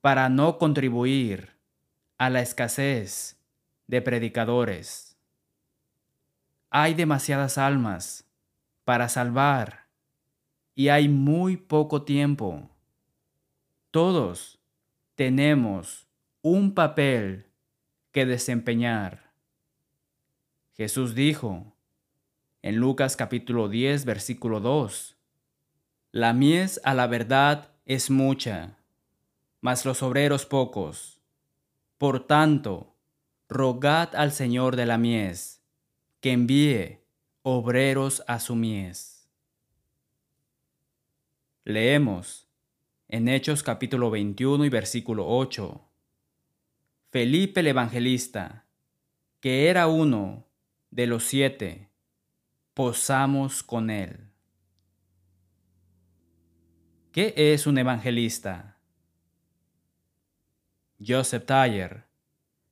para 0.00 0.30
no 0.30 0.56
contribuir 0.56 1.58
a 2.16 2.30
la 2.30 2.40
escasez 2.40 3.38
de 3.86 4.00
predicadores. 4.00 5.18
Hay 6.70 6.94
demasiadas 6.94 7.58
almas 7.58 8.26
para 8.86 9.10
salvar 9.10 9.88
y 10.74 10.88
hay 10.88 11.10
muy 11.10 11.58
poco 11.58 12.04
tiempo. 12.04 12.70
Todos 13.90 14.58
tenemos 15.14 16.08
un 16.40 16.72
papel 16.72 17.50
que 18.10 18.24
desempeñar. 18.24 19.34
Jesús 20.72 21.14
dijo 21.14 21.76
en 22.62 22.76
Lucas 22.76 23.16
capítulo 23.16 23.68
10 23.68 24.06
versículo 24.06 24.60
2, 24.60 25.18
La 26.10 26.32
mies 26.32 26.80
a 26.84 26.94
la 26.94 27.06
verdad 27.06 27.74
es 27.88 28.10
mucha, 28.10 28.76
mas 29.62 29.86
los 29.86 30.02
obreros 30.02 30.44
pocos. 30.44 31.22
Por 31.96 32.26
tanto, 32.26 32.94
rogad 33.48 34.14
al 34.14 34.30
Señor 34.30 34.76
de 34.76 34.84
la 34.84 34.98
mies 34.98 35.62
que 36.20 36.32
envíe 36.32 36.98
obreros 37.40 38.22
a 38.26 38.40
su 38.40 38.56
mies. 38.56 39.26
Leemos 41.64 42.46
en 43.08 43.26
Hechos 43.26 43.62
capítulo 43.62 44.10
21 44.10 44.66
y 44.66 44.68
versículo 44.68 45.26
8. 45.26 45.80
Felipe 47.10 47.60
el 47.60 47.68
Evangelista, 47.68 48.66
que 49.40 49.70
era 49.70 49.86
uno 49.86 50.44
de 50.90 51.06
los 51.06 51.24
siete, 51.24 51.88
posamos 52.74 53.62
con 53.62 53.88
él. 53.88 54.27
¿Qué 57.18 57.34
es 57.34 57.66
un 57.66 57.76
evangelista? 57.78 58.76
Joseph 61.04 61.46
Taylor 61.46 62.04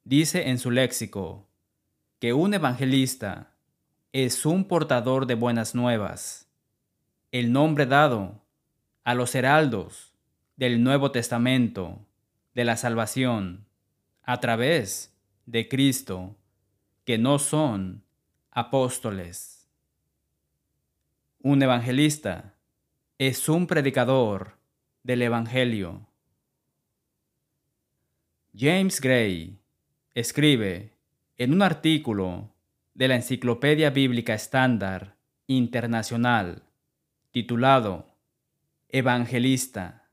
dice 0.04 0.50
en 0.50 0.60
su 0.60 0.70
léxico 0.70 1.48
que 2.20 2.32
un 2.32 2.54
evangelista 2.54 3.56
es 4.12 4.46
un 4.46 4.68
portador 4.68 5.26
de 5.26 5.34
buenas 5.34 5.74
nuevas 5.74 6.48
el 7.32 7.50
nombre 7.50 7.86
dado 7.86 8.40
a 9.02 9.16
los 9.16 9.34
heraldos 9.34 10.14
del 10.54 10.80
Nuevo 10.80 11.10
Testamento 11.10 12.06
de 12.54 12.64
la 12.64 12.76
salvación 12.76 13.66
a 14.22 14.38
través 14.38 15.12
de 15.46 15.66
Cristo, 15.66 16.36
que 17.04 17.18
no 17.18 17.40
son 17.40 18.04
apóstoles. 18.52 19.68
Un 21.40 21.60
evangelista 21.64 22.55
es 23.18 23.48
un 23.48 23.66
predicador 23.66 24.58
del 25.02 25.22
Evangelio. 25.22 26.06
James 28.54 29.00
Gray 29.00 29.58
escribe 30.14 30.92
en 31.38 31.54
un 31.54 31.62
artículo 31.62 32.50
de 32.92 33.08
la 33.08 33.16
Enciclopedia 33.16 33.88
Bíblica 33.88 34.34
Estándar 34.34 35.16
Internacional 35.46 36.62
titulado 37.30 38.06
Evangelista. 38.90 40.10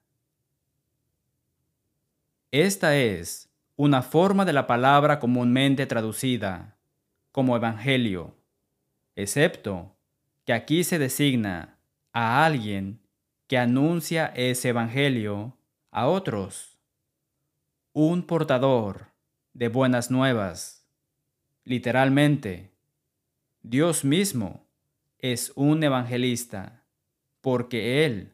Esta 2.51 2.95
es 2.95 3.49
una 3.75 4.01
forma 4.01 4.45
de 4.45 4.53
la 4.53 4.65
palabra 4.65 5.19
comúnmente 5.19 5.85
traducida 5.87 6.77
como 7.33 7.57
Evangelio, 7.57 8.35
excepto 9.15 9.93
que 10.45 10.53
aquí 10.53 10.83
se 10.83 10.99
designa 10.99 11.73
a 12.13 12.45
alguien 12.45 13.01
que 13.47 13.57
anuncia 13.57 14.27
ese 14.35 14.69
Evangelio 14.69 15.57
a 15.91 16.07
otros, 16.07 16.77
un 17.91 18.23
portador 18.23 19.07
de 19.53 19.67
buenas 19.67 20.09
nuevas. 20.09 20.87
Literalmente, 21.63 22.71
Dios 23.61 24.05
mismo 24.05 24.65
es 25.17 25.51
un 25.55 25.83
evangelista, 25.83 26.83
porque 27.41 28.05
Él 28.05 28.33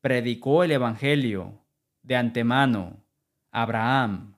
predicó 0.00 0.64
el 0.64 0.72
Evangelio 0.72 1.64
de 2.02 2.16
antemano 2.16 3.02
a 3.50 3.62
Abraham. 3.62 4.36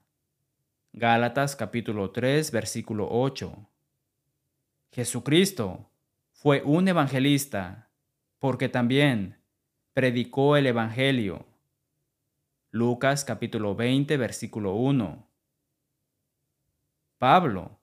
Gálatas 0.93 1.55
capítulo 1.55 2.11
3 2.11 2.51
versículo 2.51 3.07
8. 3.11 3.69
Jesucristo 4.91 5.91
fue 6.31 6.61
un 6.63 6.87
evangelista 6.87 7.86
porque 8.39 8.69
también 8.69 9.37
predicó 9.93 10.57
el 10.57 10.67
Evangelio. 10.67 11.45
Lucas 12.71 13.25
capítulo 13.25 13.75
20 13.75 14.17
versículo 14.17 14.75
1. 14.75 15.27
Pablo 17.17 17.79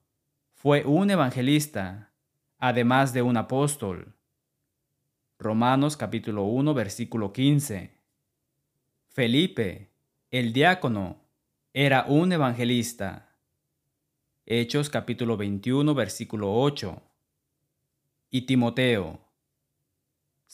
fue 0.53 0.85
un 0.85 1.11
evangelista 1.11 2.13
además 2.59 3.13
de 3.13 3.23
un 3.23 3.37
apóstol. 3.37 4.15
Romanos 5.39 5.97
capítulo 5.97 6.45
1 6.45 6.73
versículo 6.75 7.33
15. 7.33 7.99
Felipe, 9.09 9.91
el 10.31 10.53
diácono, 10.53 11.21
era 11.73 12.05
un 12.07 12.33
evangelista. 12.33 13.37
Hechos 14.47 14.91
capítulo 14.91 15.37
21 15.37 15.95
versículo 15.95 16.55
8. 16.55 17.03
Y 18.31 18.43
Timoteo. 18.43 19.24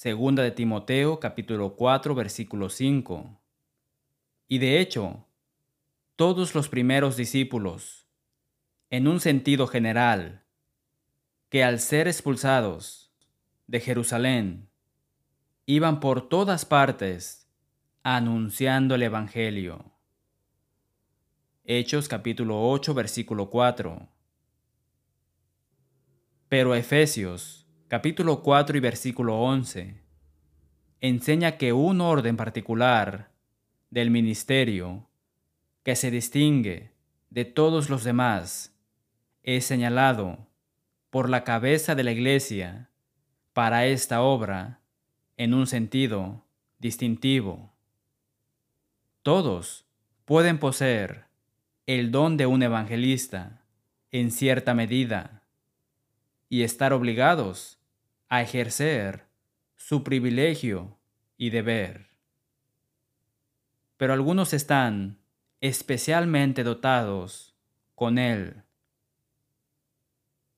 Segunda 0.03 0.43
de 0.43 0.51
Timoteo 0.51 1.21
capítulo 1.21 1.77
4 1.77 2.15
versículo 2.15 2.71
5. 2.71 3.39
Y 4.49 4.57
de 4.57 4.81
hecho, 4.81 5.27
todos 6.17 6.55
los 6.55 6.71
primeros 6.71 7.19
discípulos, 7.19 8.07
en 8.89 9.07
un 9.07 9.21
sentido 9.21 9.67
general, 9.67 10.47
que 11.51 11.63
al 11.63 11.81
ser 11.81 12.09
expulsados 12.09 13.13
de 13.67 13.81
Jerusalén, 13.81 14.71
iban 15.67 16.01
por 16.01 16.31
todas 16.31 16.65
partes 16.65 17.47
anunciando 18.03 18.95
el 18.95 19.03
Evangelio. 19.03 19.85
Hechos 21.63 22.09
capítulo 22.09 22.71
8 22.71 22.95
versículo 22.95 23.51
4. 23.51 24.09
Pero 26.49 26.75
Efesios 26.75 27.60
capítulo 27.91 28.41
4 28.41 28.77
y 28.77 28.81
versículo 28.81 29.41
11 29.41 29.97
enseña 31.01 31.59
que 31.59 31.73
un 31.73 32.01
orden 32.01 32.37
particular 32.37 33.33
del 33.91 34.13
ministerio 34.13 35.09
que 35.83 35.97
se 35.97 36.13
distingue 36.13 36.93
de 37.31 37.45
todos 37.45 37.91
los 37.91 38.05
demás 38.05 38.79
es 39.43 39.65
señalado 39.65 40.47
por 41.11 41.29
la 41.29 41.43
cabeza 41.43 41.97
de 41.97 42.05
la 42.05 42.13
Iglesia 42.13 42.91
para 43.55 43.87
esta 43.87 44.23
obra 44.23 44.79
en 45.37 45.53
un 45.53 45.67
sentido 45.67 46.45
distintivo. 46.79 47.73
Todos 49.25 49.85
pueden 50.27 50.59
poseer 50.59 51.25
el 51.87 52.13
don 52.13 52.37
de 52.37 52.47
un 52.47 52.63
evangelista 52.63 53.65
en 54.13 54.31
cierta 54.31 54.75
medida 54.75 55.43
y 56.49 56.63
estar 56.63 56.93
obligados 56.93 57.80
a 58.31 58.41
ejercer 58.41 59.27
su 59.77 60.03
privilegio 60.03 60.97
y 61.37 61.51
deber. 61.51 62.09
Pero 63.99 64.15
algunos 64.15 64.55
están 64.55 65.19
especialmente 65.61 66.65
dotados 66.65 67.55
con 67.95 68.17
él 68.17 68.63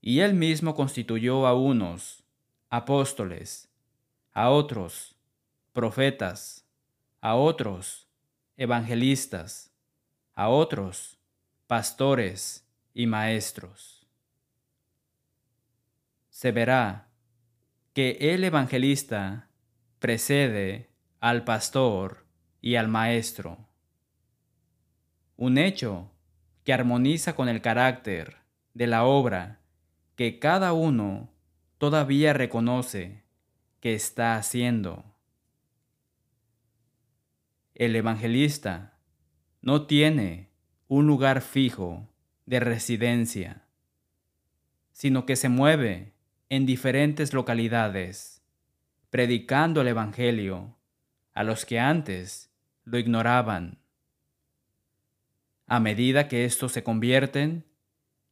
y 0.02 0.18
él 0.20 0.34
mismo 0.34 0.74
constituyó 0.74 1.46
a 1.46 1.54
unos 1.54 2.24
apóstoles, 2.68 3.68
a 4.32 4.50
otros 4.50 5.14
profetas, 5.72 6.66
a 7.20 7.36
otros 7.36 8.08
evangelistas, 8.56 9.72
a 10.34 10.48
otros 10.48 11.18
pastores 11.68 12.66
y 12.92 13.06
maestros. 13.06 14.04
Se 16.30 16.50
verá 16.50 17.11
que 17.92 18.16
el 18.20 18.44
evangelista 18.44 19.48
precede 19.98 20.90
al 21.20 21.44
pastor 21.44 22.26
y 22.60 22.76
al 22.76 22.88
maestro. 22.88 23.68
Un 25.36 25.58
hecho 25.58 26.10
que 26.64 26.72
armoniza 26.72 27.34
con 27.34 27.48
el 27.48 27.60
carácter 27.60 28.36
de 28.72 28.86
la 28.86 29.04
obra 29.04 29.60
que 30.16 30.38
cada 30.38 30.72
uno 30.72 31.30
todavía 31.78 32.32
reconoce 32.32 33.24
que 33.80 33.94
está 33.94 34.36
haciendo. 34.36 35.04
El 37.74 37.96
evangelista 37.96 38.98
no 39.60 39.86
tiene 39.86 40.50
un 40.88 41.06
lugar 41.06 41.40
fijo 41.40 42.08
de 42.46 42.60
residencia, 42.60 43.66
sino 44.92 45.26
que 45.26 45.36
se 45.36 45.48
mueve 45.48 46.11
en 46.52 46.66
diferentes 46.66 47.32
localidades, 47.32 48.42
predicando 49.08 49.80
el 49.80 49.88
Evangelio 49.88 50.76
a 51.32 51.44
los 51.44 51.64
que 51.64 51.80
antes 51.80 52.50
lo 52.84 52.98
ignoraban. 52.98 53.78
A 55.66 55.80
medida 55.80 56.28
que 56.28 56.44
estos 56.44 56.72
se 56.72 56.84
convierten 56.84 57.64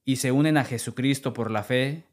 y 0.05 0.17
se 0.17 0.33
unen 0.33 0.59
a 0.59 0.65
Jesucristo 0.65 1.33
por 1.33 1.51
la 1.51 1.63
fe, 1.63 2.05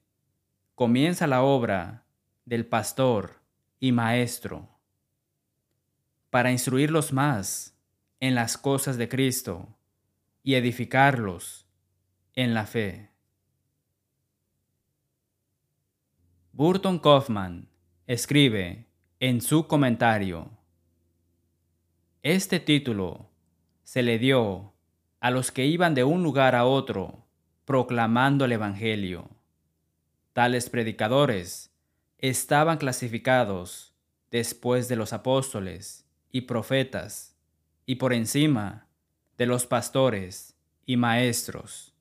comienza 0.75 1.27
la 1.27 1.41
obra 1.41 2.05
del 2.45 2.65
pastor 2.65 3.41
y 3.81 3.91
maestro 3.91 4.69
para 6.29 6.53
instruirlos 6.53 7.11
más 7.11 7.77
en 8.21 8.33
las 8.33 8.57
cosas 8.57 8.95
de 8.95 9.09
Cristo 9.09 9.75
y 10.41 10.55
edificarlos 10.55 11.67
en 12.33 12.53
la 12.53 12.65
fe. 12.65 13.11
Burton 16.57 16.97
Kaufman 16.97 17.69
escribe 18.07 18.87
en 19.19 19.41
su 19.41 19.67
comentario, 19.67 20.49
Este 22.23 22.59
título 22.59 23.29
se 23.83 24.01
le 24.01 24.17
dio 24.17 24.73
a 25.19 25.29
los 25.29 25.51
que 25.51 25.67
iban 25.67 25.93
de 25.93 26.03
un 26.03 26.23
lugar 26.23 26.55
a 26.55 26.65
otro 26.65 27.27
proclamando 27.63 28.45
el 28.45 28.53
Evangelio. 28.53 29.29
Tales 30.33 30.71
predicadores 30.71 31.75
estaban 32.17 32.79
clasificados 32.79 33.93
después 34.31 34.87
de 34.87 34.95
los 34.95 35.13
apóstoles 35.13 36.09
y 36.31 36.41
profetas 36.41 37.37
y 37.85 37.97
por 37.97 38.13
encima 38.13 38.87
de 39.37 39.45
los 39.45 39.67
pastores 39.67 40.57
y 40.87 40.97
maestros. 40.97 41.93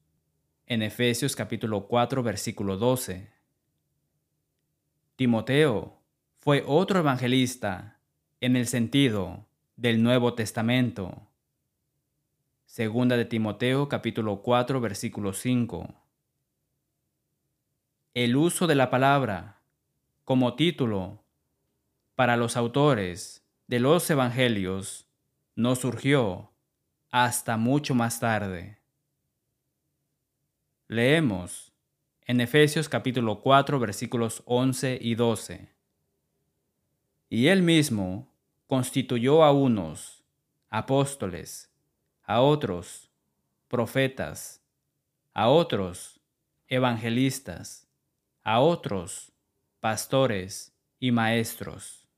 En 0.66 0.80
Efesios 0.80 1.36
capítulo 1.36 1.88
4 1.88 2.22
versículo 2.22 2.78
12. 2.78 3.35
Timoteo 5.16 5.98
fue 6.38 6.62
otro 6.66 6.98
evangelista 7.00 7.98
en 8.40 8.54
el 8.54 8.66
sentido 8.66 9.46
del 9.76 10.02
Nuevo 10.02 10.34
Testamento 10.34 11.26
Segunda 12.66 13.16
de 13.16 13.24
Timoteo 13.24 13.88
capítulo 13.88 14.42
4 14.42 14.82
versículo 14.82 15.32
5. 15.32 15.94
El 18.12 18.36
uso 18.36 18.66
de 18.66 18.74
la 18.74 18.90
palabra 18.90 19.62
como 20.24 20.56
título 20.56 21.24
para 22.14 22.36
los 22.36 22.58
autores 22.58 23.46
de 23.68 23.80
los 23.80 24.10
evangelios 24.10 25.08
no 25.54 25.74
surgió 25.76 26.52
hasta 27.10 27.56
mucho 27.56 27.94
más 27.94 28.20
tarde. 28.20 28.82
Leemos 30.88 31.72
en 32.26 32.40
Efesios 32.40 32.88
capítulo 32.88 33.40
4 33.40 33.78
versículos 33.78 34.42
11 34.46 34.98
y 35.00 35.14
12. 35.14 35.68
Y 37.28 37.46
él 37.46 37.62
mismo 37.62 38.34
constituyó 38.66 39.44
a 39.44 39.52
unos 39.52 40.24
apóstoles, 40.68 41.72
a 42.24 42.40
otros 42.40 43.12
profetas, 43.68 44.60
a 45.34 45.48
otros 45.48 46.20
evangelistas, 46.66 47.88
a 48.42 48.58
otros 48.58 49.32
pastores 49.78 50.74
y 50.98 51.12
maestros, 51.12 52.08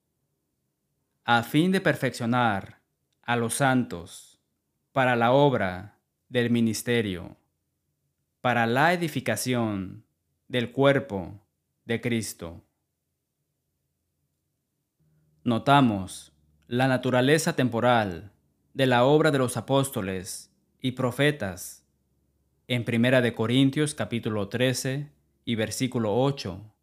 a 1.24 1.42
fin 1.42 1.70
de 1.70 1.82
perfeccionar 1.82 2.80
a 3.20 3.36
los 3.36 3.54
santos 3.54 4.40
para 4.92 5.16
la 5.16 5.32
obra 5.32 5.98
del 6.30 6.48
ministerio, 6.48 7.36
para 8.48 8.66
la 8.66 8.94
edificación 8.94 10.06
del 10.48 10.72
cuerpo 10.72 11.38
de 11.84 12.00
Cristo. 12.00 12.64
Notamos 15.44 16.32
la 16.66 16.88
naturaleza 16.88 17.54
temporal 17.56 18.32
de 18.72 18.87
la 18.87 19.04
obra 19.04 19.30
de 19.30 19.37
los 19.37 19.58
apóstoles 19.58 20.50
y 20.80 20.92
profetas 20.92 21.84
en 22.68 22.87
Primera 22.87 23.20
de 23.20 23.34
Corintios 23.34 23.94
capítulo 23.94 24.48
13 24.48 25.12
y 25.44 25.54
versículo 25.54 26.16
8. 26.16 26.74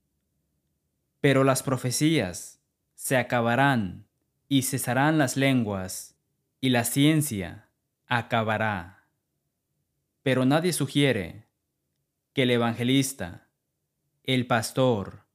Pero 1.19 1.43
las 1.43 1.63
profecías 1.63 2.61
se 2.93 3.17
acabarán 3.17 4.05
y 4.47 4.61
cesarán 4.61 5.17
las 5.17 5.35
lenguas 5.35 6.15
y 6.61 6.69
la 6.69 6.83
ciencia 6.83 7.69
acabará. 8.05 9.07
Pero 10.21 10.45
nadie 10.45 10.71
sugiere 10.71 11.44
que 12.35 12.43
el 12.43 12.51
evangelista, 12.51 13.47
el 14.25 14.45
pastor 14.45 15.25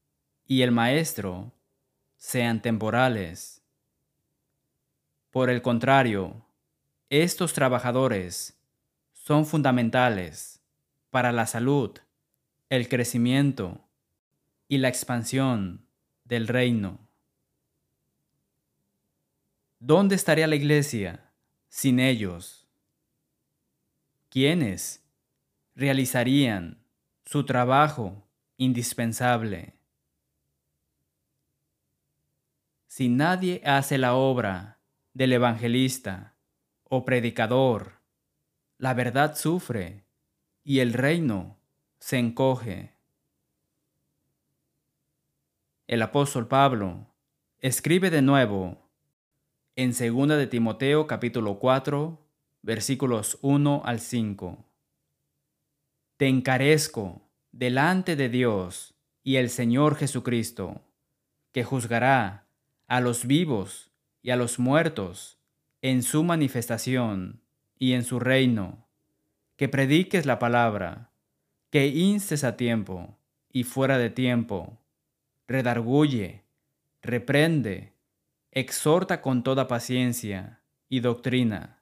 y 0.45 0.61
el 0.61 0.71
maestro 0.71 1.51
sean 2.19 2.61
temporales. 2.61 3.63
Por 5.31 5.49
el 5.49 5.63
contrario, 5.63 6.45
estos 7.09 7.55
trabajadores 7.55 8.61
son 9.15 9.47
fundamentales 9.47 10.61
para 11.09 11.33
la 11.33 11.47
salud, 11.47 11.99
el 12.69 12.87
crecimiento 12.87 13.89
y 14.69 14.77
la 14.77 14.89
expansión 14.89 15.87
del 16.25 16.49
reino. 16.49 17.09
¿Dónde 19.79 20.17
estaría 20.17 20.47
la 20.47 20.57
iglesia 20.57 21.33
sin 21.71 21.99
ellos? 21.99 22.69
¿Quiénes 24.29 25.03
realizarían 25.75 26.80
su 27.31 27.45
trabajo 27.45 28.27
indispensable? 28.57 29.75
Si 32.89 33.09
nadie 33.09 33.63
hace 33.65 33.99
la 33.99 34.15
obra 34.15 34.81
del 35.15 35.35
evangelista 35.35 36.35
o 36.83 37.05
predicador, 37.05 38.01
la 38.79 38.95
verdad 38.95 39.37
sufre 39.37 40.03
y 40.65 40.81
el 40.81 40.93
reino 40.93 41.57
se 42.01 42.19
encoge. 42.19 42.97
El 45.87 46.03
apóstol 46.03 46.49
Pablo 46.49 47.07
escribe 47.61 48.11
de 48.11 48.23
nuevo 48.23 48.91
en 49.77 49.93
2 49.93 50.31
de 50.31 50.49
Timoteo 50.49 51.07
capítulo 51.07 51.61
4 51.61 52.19
versículos 52.63 53.39
1 53.41 53.83
al 53.85 54.01
5. 54.01 54.70
Te 56.21 56.29
encarezco 56.29 57.23
delante 57.51 58.15
de 58.15 58.29
Dios 58.29 58.93
y 59.23 59.37
el 59.37 59.49
Señor 59.49 59.97
Jesucristo, 59.97 60.83
que 61.51 61.65
juzgará 61.65 62.47
a 62.89 63.01
los 63.01 63.27
vivos 63.27 63.91
y 64.21 64.29
a 64.29 64.37
los 64.37 64.59
muertos 64.59 65.39
en 65.81 66.03
su 66.03 66.23
manifestación 66.23 67.41
y 67.79 67.95
en 67.95 68.05
su 68.05 68.21
reino, 68.21 68.87
que 69.57 69.71
prediques 69.71 70.27
la 70.27 70.39
palabra, 70.39 71.11
que 71.71 71.87
instes 71.87 72.45
a 72.45 72.55
tiempo 72.55 73.17
y 73.51 73.65
fuera 73.65 73.97
de 73.97 74.11
tiempo, 74.11 74.77
redarguye, 75.49 76.45
reprende, 77.01 77.95
exhorta 78.51 79.23
con 79.23 79.43
toda 79.43 79.69
paciencia 79.69 80.61
y 80.87 81.01
doctrina, 81.01 81.79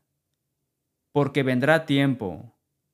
porque 1.10 1.42
vendrá 1.42 1.86
tiempo 1.86 2.54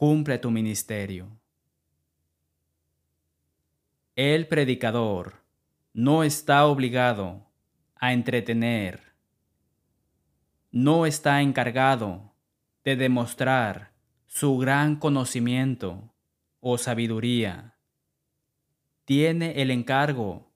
cumple 0.00 0.38
tu 0.38 0.50
ministerio. 0.50 1.28
El 4.16 4.48
predicador 4.48 5.44
no 5.92 6.24
está 6.24 6.64
obligado 6.64 7.46
a 7.96 8.14
entretener, 8.14 9.12
no 10.70 11.04
está 11.04 11.42
encargado 11.42 12.32
de 12.82 12.96
demostrar 12.96 13.92
su 14.26 14.56
gran 14.56 14.96
conocimiento 14.96 16.14
o 16.60 16.78
sabiduría. 16.78 17.76
Tiene 19.04 19.60
el 19.60 19.70
encargo 19.70 20.50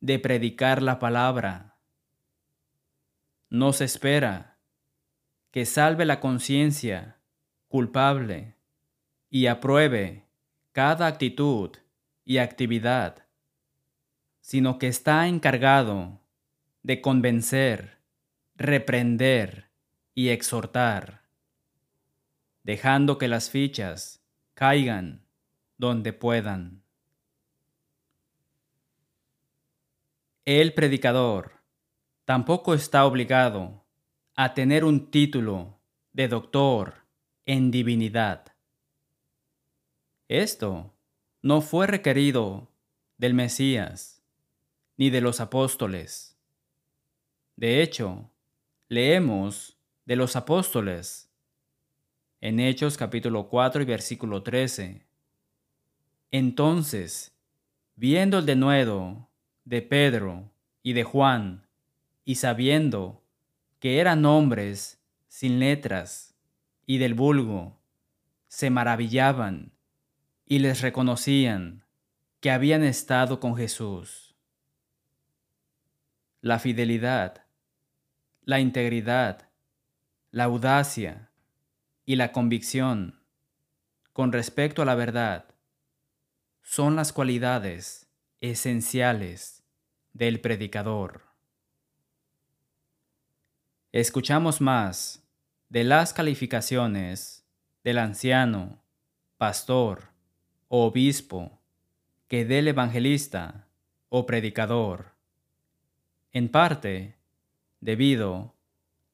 de 0.00 0.18
predicar 0.18 0.82
la 0.82 0.98
palabra. 0.98 1.76
No 3.50 3.72
se 3.72 3.84
espera 3.84 4.58
que 5.52 5.64
salve 5.64 6.04
la 6.06 6.18
conciencia 6.18 7.20
culpable 7.68 8.56
y 9.30 9.46
apruebe 9.46 10.26
cada 10.72 11.06
actitud 11.06 11.70
y 12.24 12.38
actividad, 12.38 13.26
sino 14.40 14.78
que 14.78 14.88
está 14.88 15.26
encargado 15.28 16.20
de 16.82 17.00
convencer, 17.00 17.98
reprender 18.56 19.70
y 20.14 20.28
exhortar 20.28 21.20
dejando 22.62 23.18
que 23.18 23.28
las 23.28 23.50
fichas 23.50 24.22
caigan 24.54 25.26
donde 25.76 26.12
puedan. 26.12 26.84
El 30.44 30.74
predicador 30.74 31.62
tampoco 32.24 32.74
está 32.74 33.04
obligado 33.04 33.84
a 34.34 34.54
tener 34.54 34.84
un 34.84 35.10
título 35.10 35.80
de 36.12 36.28
doctor 36.28 37.06
en 37.46 37.70
divinidad. 37.70 38.54
Esto 40.30 40.94
no 41.42 41.60
fue 41.60 41.88
requerido 41.88 42.70
del 43.18 43.34
Mesías 43.34 44.22
ni 44.96 45.10
de 45.10 45.20
los 45.20 45.40
apóstoles. 45.40 46.38
De 47.56 47.82
hecho, 47.82 48.30
leemos 48.86 49.76
de 50.04 50.14
los 50.14 50.36
apóstoles 50.36 51.32
en 52.40 52.60
Hechos 52.60 52.96
capítulo 52.96 53.48
4 53.48 53.82
y 53.82 53.84
versículo 53.86 54.44
13. 54.44 55.04
Entonces, 56.30 57.36
viendo 57.96 58.38
el 58.38 58.46
denuedo 58.46 59.28
de 59.64 59.82
Pedro 59.82 60.48
y 60.84 60.92
de 60.92 61.02
Juan, 61.02 61.66
y 62.24 62.36
sabiendo 62.36 63.24
que 63.80 63.98
eran 63.98 64.24
hombres 64.24 65.02
sin 65.26 65.58
letras 65.58 66.36
y 66.86 66.98
del 66.98 67.14
vulgo, 67.14 67.80
se 68.46 68.70
maravillaban 68.70 69.72
y 70.50 70.58
les 70.58 70.80
reconocían 70.80 71.84
que 72.40 72.50
habían 72.50 72.82
estado 72.82 73.38
con 73.38 73.56
Jesús. 73.56 74.34
La 76.40 76.58
fidelidad, 76.58 77.44
la 78.42 78.58
integridad, 78.58 79.48
la 80.32 80.44
audacia, 80.44 81.30
y 82.04 82.16
la 82.16 82.32
convicción 82.32 83.22
con 84.12 84.32
respecto 84.32 84.82
a 84.82 84.84
la 84.84 84.96
verdad 84.96 85.54
son 86.62 86.96
las 86.96 87.12
cualidades 87.12 88.10
esenciales 88.40 89.62
del 90.14 90.40
predicador. 90.40 91.28
escuchamos 93.92 94.60
más 94.60 95.22
de 95.68 95.84
las 95.84 96.12
calificaciones 96.12 97.46
del 97.84 97.98
anciano, 97.98 98.82
pastor 99.38 100.10
obispo 100.72 101.58
que 102.28 102.44
del 102.44 102.68
evangelista 102.68 103.66
o 104.08 104.24
predicador, 104.24 105.16
en 106.30 106.48
parte 106.48 107.16
debido 107.80 108.54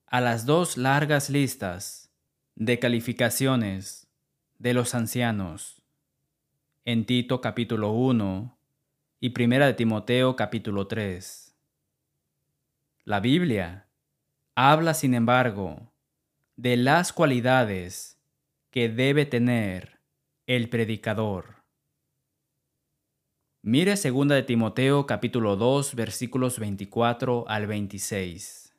a 0.07 0.21
las 0.21 0.45
dos 0.45 0.77
largas 0.77 1.31
listas 1.31 2.13
de 2.57 2.79
calificaciones 2.79 4.07
de 4.59 4.75
los 4.75 4.95
ancianos 4.95 5.81
en 6.85 7.07
Tito 7.07 7.41
capítulo 7.41 7.93
1 7.93 8.59
y 9.21 9.31
Primera 9.31 9.67
de 9.67 9.73
Timoteo 9.73 10.37
capítulo 10.37 10.87
3. 10.87 11.57
La 13.05 13.21
Biblia 13.21 13.87
habla, 14.55 14.93
sin 14.93 15.15
embargo, 15.15 15.91
de 16.57 16.77
las 16.77 17.15
cualidades 17.15 18.21
que 18.71 18.91
debe 18.91 19.25
tener 19.25 19.96
el 20.47 20.69
predicador. 20.69 21.65
Mire 23.63 23.97
2 23.97 24.29
de 24.29 24.45
Timoteo 24.45 25.05
capítulo 25.05 25.57
2 25.57 25.97
versículos 25.97 26.61
24 26.61 27.49
al 27.49 27.67
26. 27.67 28.77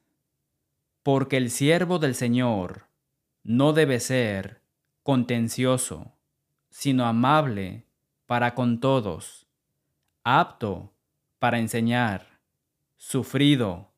Porque 1.03 1.36
el 1.36 1.51
siervo 1.51 1.99
del 1.99 2.15
Señor 2.15 2.88
no 3.43 3.73
debe 3.73 3.99
ser 3.99 4.62
contencioso, 5.03 6.13
sino 6.69 7.06
amable 7.06 7.86
para 8.27 8.56
con 8.56 8.80
todos, 8.80 9.45
apto 10.23 10.93
para 11.38 11.60
enseñar, 11.60 12.39
sufrido, 12.95 13.91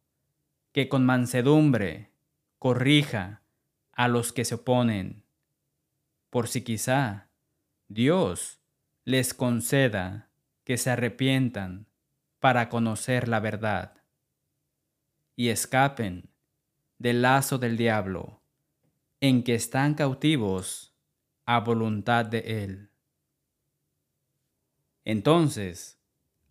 que 0.71 0.89
con 0.89 1.05
mansedumbre 1.05 2.11
corrija 2.57 3.43
a 3.91 4.07
los 4.07 4.33
que 4.33 4.43
se 4.43 4.55
oponen, 4.55 5.23
por 6.31 6.47
si 6.47 6.63
quizá 6.63 7.28
Dios 7.91 8.59
les 9.03 9.33
conceda 9.33 10.29
que 10.63 10.77
se 10.77 10.91
arrepientan 10.91 11.87
para 12.39 12.69
conocer 12.69 13.27
la 13.27 13.39
verdad 13.39 14.03
y 15.35 15.49
escapen 15.49 16.29
del 16.99 17.23
lazo 17.23 17.57
del 17.57 17.77
diablo 17.77 18.43
en 19.21 19.41
que 19.41 19.55
están 19.55 19.95
cautivos 19.95 20.93
a 21.47 21.61
voluntad 21.61 22.27
de 22.27 22.63
Él. 22.63 22.91
Entonces, 25.03 25.99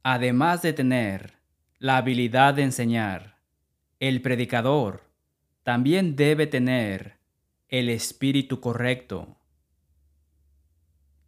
además 0.02 0.62
de 0.62 0.72
tener 0.72 1.38
la 1.78 1.98
habilidad 1.98 2.54
de 2.54 2.64
enseñar, 2.64 3.38
el 4.00 4.22
predicador 4.22 5.04
también 5.62 6.16
debe 6.16 6.48
tener 6.48 7.20
el 7.68 7.90
espíritu 7.90 8.60
correcto. 8.60 9.37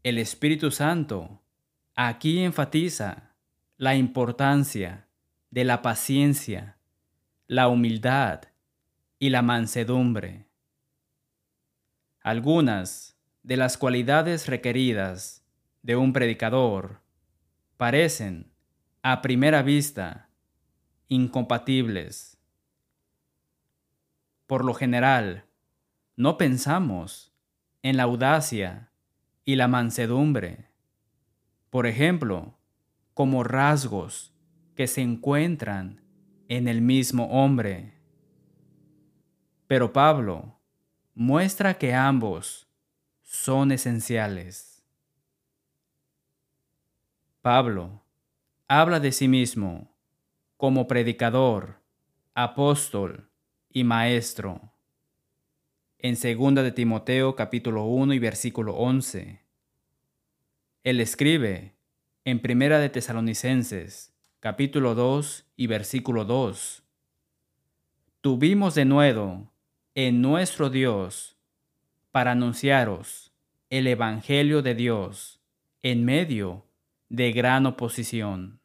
El 0.02 0.16
Espíritu 0.16 0.70
Santo 0.70 1.42
aquí 1.94 2.38
enfatiza 2.38 3.34
la 3.76 3.96
importancia 3.96 5.08
de 5.50 5.64
la 5.64 5.82
paciencia, 5.82 6.78
la 7.46 7.68
humildad 7.68 8.44
y 9.18 9.28
la 9.28 9.42
mansedumbre. 9.42 10.48
Algunas 12.22 13.18
de 13.42 13.58
las 13.58 13.76
cualidades 13.76 14.46
requeridas 14.46 15.44
de 15.82 15.96
un 15.96 16.14
predicador 16.14 17.02
parecen, 17.76 18.50
a 19.02 19.20
primera 19.20 19.60
vista, 19.60 20.30
incompatibles. 21.08 22.38
Por 24.46 24.64
lo 24.64 24.72
general, 24.72 25.44
no 26.16 26.38
pensamos 26.38 27.34
en 27.82 27.98
la 27.98 28.04
audacia 28.04 28.89
y 29.50 29.56
la 29.56 29.66
mansedumbre, 29.66 30.68
por 31.70 31.88
ejemplo, 31.88 32.56
como 33.14 33.42
rasgos 33.42 34.32
que 34.76 34.86
se 34.86 35.02
encuentran 35.02 36.04
en 36.46 36.68
el 36.68 36.80
mismo 36.80 37.24
hombre. 37.24 37.94
Pero 39.66 39.92
Pablo 39.92 40.60
muestra 41.14 41.78
que 41.78 41.92
ambos 41.92 42.68
son 43.22 43.72
esenciales. 43.72 44.84
Pablo 47.42 48.04
habla 48.68 49.00
de 49.00 49.10
sí 49.10 49.26
mismo 49.26 49.96
como 50.58 50.86
predicador, 50.86 51.80
apóstol 52.34 53.28
y 53.68 53.82
maestro. 53.82 54.72
En 55.98 56.14
2 56.14 56.54
de 56.54 56.70
Timoteo 56.70 57.34
capítulo 57.34 57.86
1 57.86 58.14
y 58.14 58.20
versículo 58.20 58.76
11. 58.76 59.39
Él 60.82 60.98
escribe 61.00 61.74
en 62.24 62.40
Primera 62.40 62.78
de 62.78 62.88
Tesalonicenses 62.88 64.14
capítulo 64.40 64.94
2 64.94 65.44
y 65.54 65.66
versículo 65.66 66.24
2. 66.24 66.82
Tuvimos 68.22 68.74
de 68.74 68.86
nuevo 68.86 69.52
en 69.94 70.22
nuestro 70.22 70.70
Dios 70.70 71.36
para 72.12 72.32
anunciaros 72.32 73.34
el 73.68 73.88
Evangelio 73.88 74.62
de 74.62 74.74
Dios 74.74 75.42
en 75.82 76.06
medio 76.06 76.64
de 77.10 77.32
gran 77.32 77.66
oposición. 77.66 78.60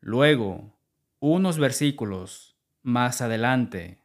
Luego, 0.00 0.74
unos 1.20 1.58
versículos 1.58 2.56
más 2.82 3.20
adelante, 3.20 3.98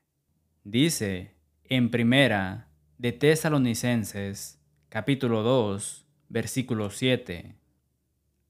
dice 0.65 1.37
en 1.63 1.89
primera 1.91 2.67
de 2.97 3.13
Tesalonicenses 3.13 4.56
capítulo 4.97 5.43
2, 5.43 6.07
versículo 6.27 6.89
7, 6.89 7.55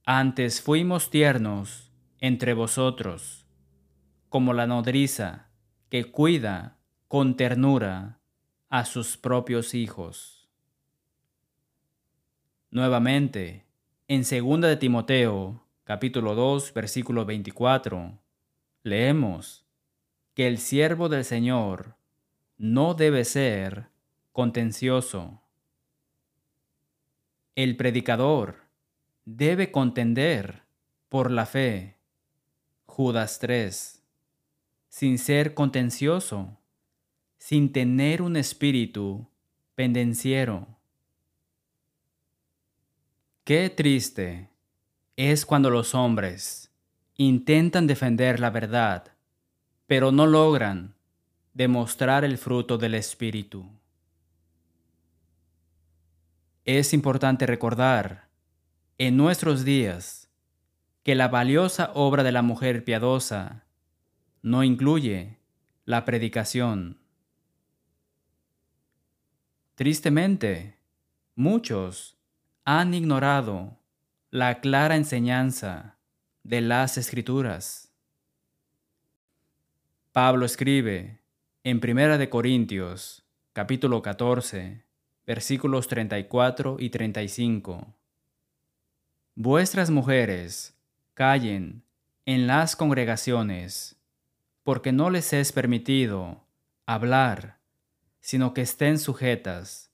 Antes 0.06 0.62
fuimos 0.62 1.10
tiernos 1.10 1.92
entre 2.22 2.54
vosotros, 2.54 3.46
como 4.30 4.54
la 4.54 4.66
nodriza 4.66 5.50
que 5.90 6.06
cuida 6.06 6.80
con 7.10 7.36
ternura 7.36 8.22
a 8.70 8.86
sus 8.86 9.18
propios 9.18 9.74
hijos. 9.74 10.48
Nuevamente, 12.72 13.66
en 14.08 14.22
2 14.22 14.62
de 14.62 14.78
Timoteo, 14.78 15.68
capítulo 15.84 16.34
2, 16.34 16.74
versículo 16.74 17.26
24, 17.26 18.22
leemos 18.84 19.66
que 20.34 20.48
el 20.48 20.60
siervo 20.60 21.10
del 21.10 21.26
Señor 21.26 21.98
no 22.58 22.94
debe 22.94 23.26
ser 23.26 23.90
contencioso. 24.32 25.42
El 27.58 27.76
predicador 27.76 28.68
debe 29.26 29.72
contender 29.72 30.62
por 31.10 31.32
la 31.32 31.48
fe. 31.48 31.98
Judas 32.86 33.40
3. 33.40 34.04
Sin 34.90 35.18
ser 35.18 35.56
contencioso, 35.56 36.56
sin 37.40 37.72
tener 37.72 38.22
un 38.22 38.36
espíritu 38.36 39.28
pendenciero. 39.74 40.68
Qué 43.44 43.72
triste 43.72 44.52
es 45.16 45.44
cuando 45.44 45.72
los 45.72 45.96
hombres 45.96 46.72
intentan 47.16 47.88
defender 47.88 48.40
la 48.40 48.52
verdad, 48.52 49.16
pero 49.88 50.12
no 50.12 50.28
logran 50.28 50.94
demostrar 51.56 52.24
el 52.24 52.38
fruto 52.38 52.78
del 52.78 52.94
Espíritu. 52.94 53.68
Es 56.68 56.92
importante 56.92 57.46
recordar 57.46 58.28
en 58.98 59.16
nuestros 59.16 59.64
días 59.64 60.30
que 61.04 61.16
la 61.16 61.30
valiosa 61.30 61.92
obra 61.94 62.24
de 62.24 62.34
la 62.34 62.42
mujer 62.42 62.84
piadosa 62.84 63.64
no 64.42 64.66
incluye 64.66 65.38
la 65.86 66.04
predicación. 66.04 67.00
Tristemente, 69.76 70.78
muchos 71.36 72.18
han 72.66 72.94
ignorado 72.94 73.80
la 74.30 74.60
clara 74.60 74.98
enseñanza 74.98 76.00
de 76.44 76.60
las 76.60 76.98
escrituras. 76.98 77.94
Pablo 80.12 80.46
escribe 80.46 81.22
en 81.64 81.80
Primera 81.80 82.18
de 82.18 82.30
Corintios, 82.30 83.26
capítulo 83.54 84.02
14, 84.02 84.87
versículos 85.28 85.90
34 85.90 86.78
y 86.80 86.90
35. 86.90 87.94
Vuestras 89.36 89.90
mujeres 89.90 90.74
callen 91.14 91.84
en 92.26 92.48
las 92.48 92.78
congregaciones, 92.78 93.98
porque 94.64 94.94
no 94.94 95.10
les 95.10 95.34
es 95.34 95.52
permitido 95.52 96.46
hablar, 96.86 97.60
sino 98.22 98.54
que 98.54 98.62
estén 98.62 99.00
sujetas, 99.00 99.92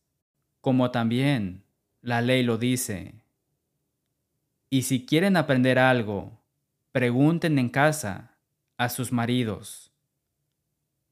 como 0.62 0.92
también 0.92 1.64
la 2.02 2.22
ley 2.22 2.44
lo 2.44 2.60
dice. 2.60 3.16
Y 4.70 4.84
si 4.84 5.06
quieren 5.06 5.36
aprender 5.36 5.80
algo, 5.80 6.40
pregunten 6.92 7.58
en 7.58 7.70
casa 7.70 8.38
a 8.78 8.88
sus 8.90 9.12
maridos, 9.12 9.92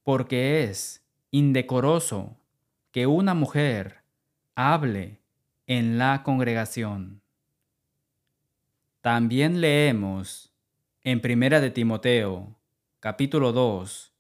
porque 0.03 0.63
es 0.63 1.03
indecoroso 1.31 2.37
que 2.91 3.07
una 3.07 3.33
mujer 3.33 4.00
hable 4.55 5.21
en 5.67 5.97
la 5.97 6.23
congregación. 6.23 7.21
También 9.01 9.61
leemos 9.61 10.53
en 11.03 11.21
Primera 11.21 11.61
de 11.61 11.71
Timoteo, 11.71 12.55
capítulo 12.99 13.53
2, 13.53 14.13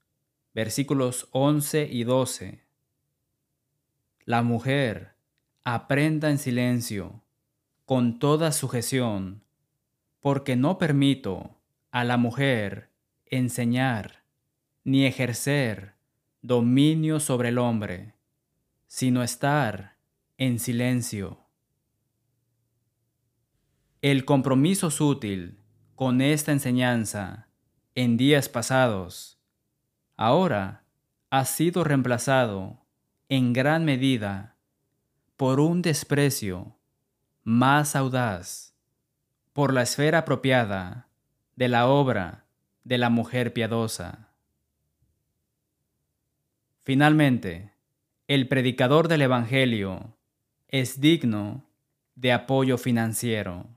versículos 0.53 1.27
11 1.31 1.87
y 1.91 2.03
12. 2.03 2.63
La 4.25 4.41
mujer 4.41 5.15
aprenda 5.63 6.29
en 6.29 6.37
silencio, 6.37 7.21
con 7.85 8.17
toda 8.17 8.51
sujeción, 8.51 9.43
porque 10.21 10.55
no 10.55 10.77
permito 10.77 11.57
a 11.91 12.03
la 12.03 12.17
mujer 12.17 12.89
enseñar 13.25 14.23
ni 14.83 15.05
ejercer 15.05 15.93
dominio 16.41 17.19
sobre 17.19 17.49
el 17.49 17.57
hombre, 17.57 18.13
sino 18.87 19.21
estar 19.23 19.90
en 20.41 20.57
silencio. 20.57 21.37
El 24.01 24.25
compromiso 24.25 24.89
sutil 24.89 25.59
con 25.93 26.19
esta 26.19 26.51
enseñanza 26.51 27.47
en 27.93 28.17
días 28.17 28.49
pasados, 28.49 29.39
ahora 30.17 30.83
ha 31.29 31.45
sido 31.45 31.83
reemplazado 31.83 32.83
en 33.29 33.53
gran 33.53 33.85
medida 33.85 34.57
por 35.37 35.59
un 35.59 35.83
desprecio 35.83 36.75
más 37.43 37.95
audaz 37.95 38.73
por 39.53 39.71
la 39.75 39.83
esfera 39.83 40.17
apropiada 40.17 41.07
de 41.55 41.67
la 41.67 41.85
obra 41.85 42.47
de 42.83 42.97
la 42.97 43.11
mujer 43.11 43.53
piadosa. 43.53 44.31
Finalmente, 46.81 47.75
el 48.27 48.47
predicador 48.47 49.07
del 49.07 49.21
Evangelio 49.21 50.17
es 50.71 51.01
digno 51.01 51.65
de 52.15 52.31
apoyo 52.31 52.77
financiero. 52.77 53.67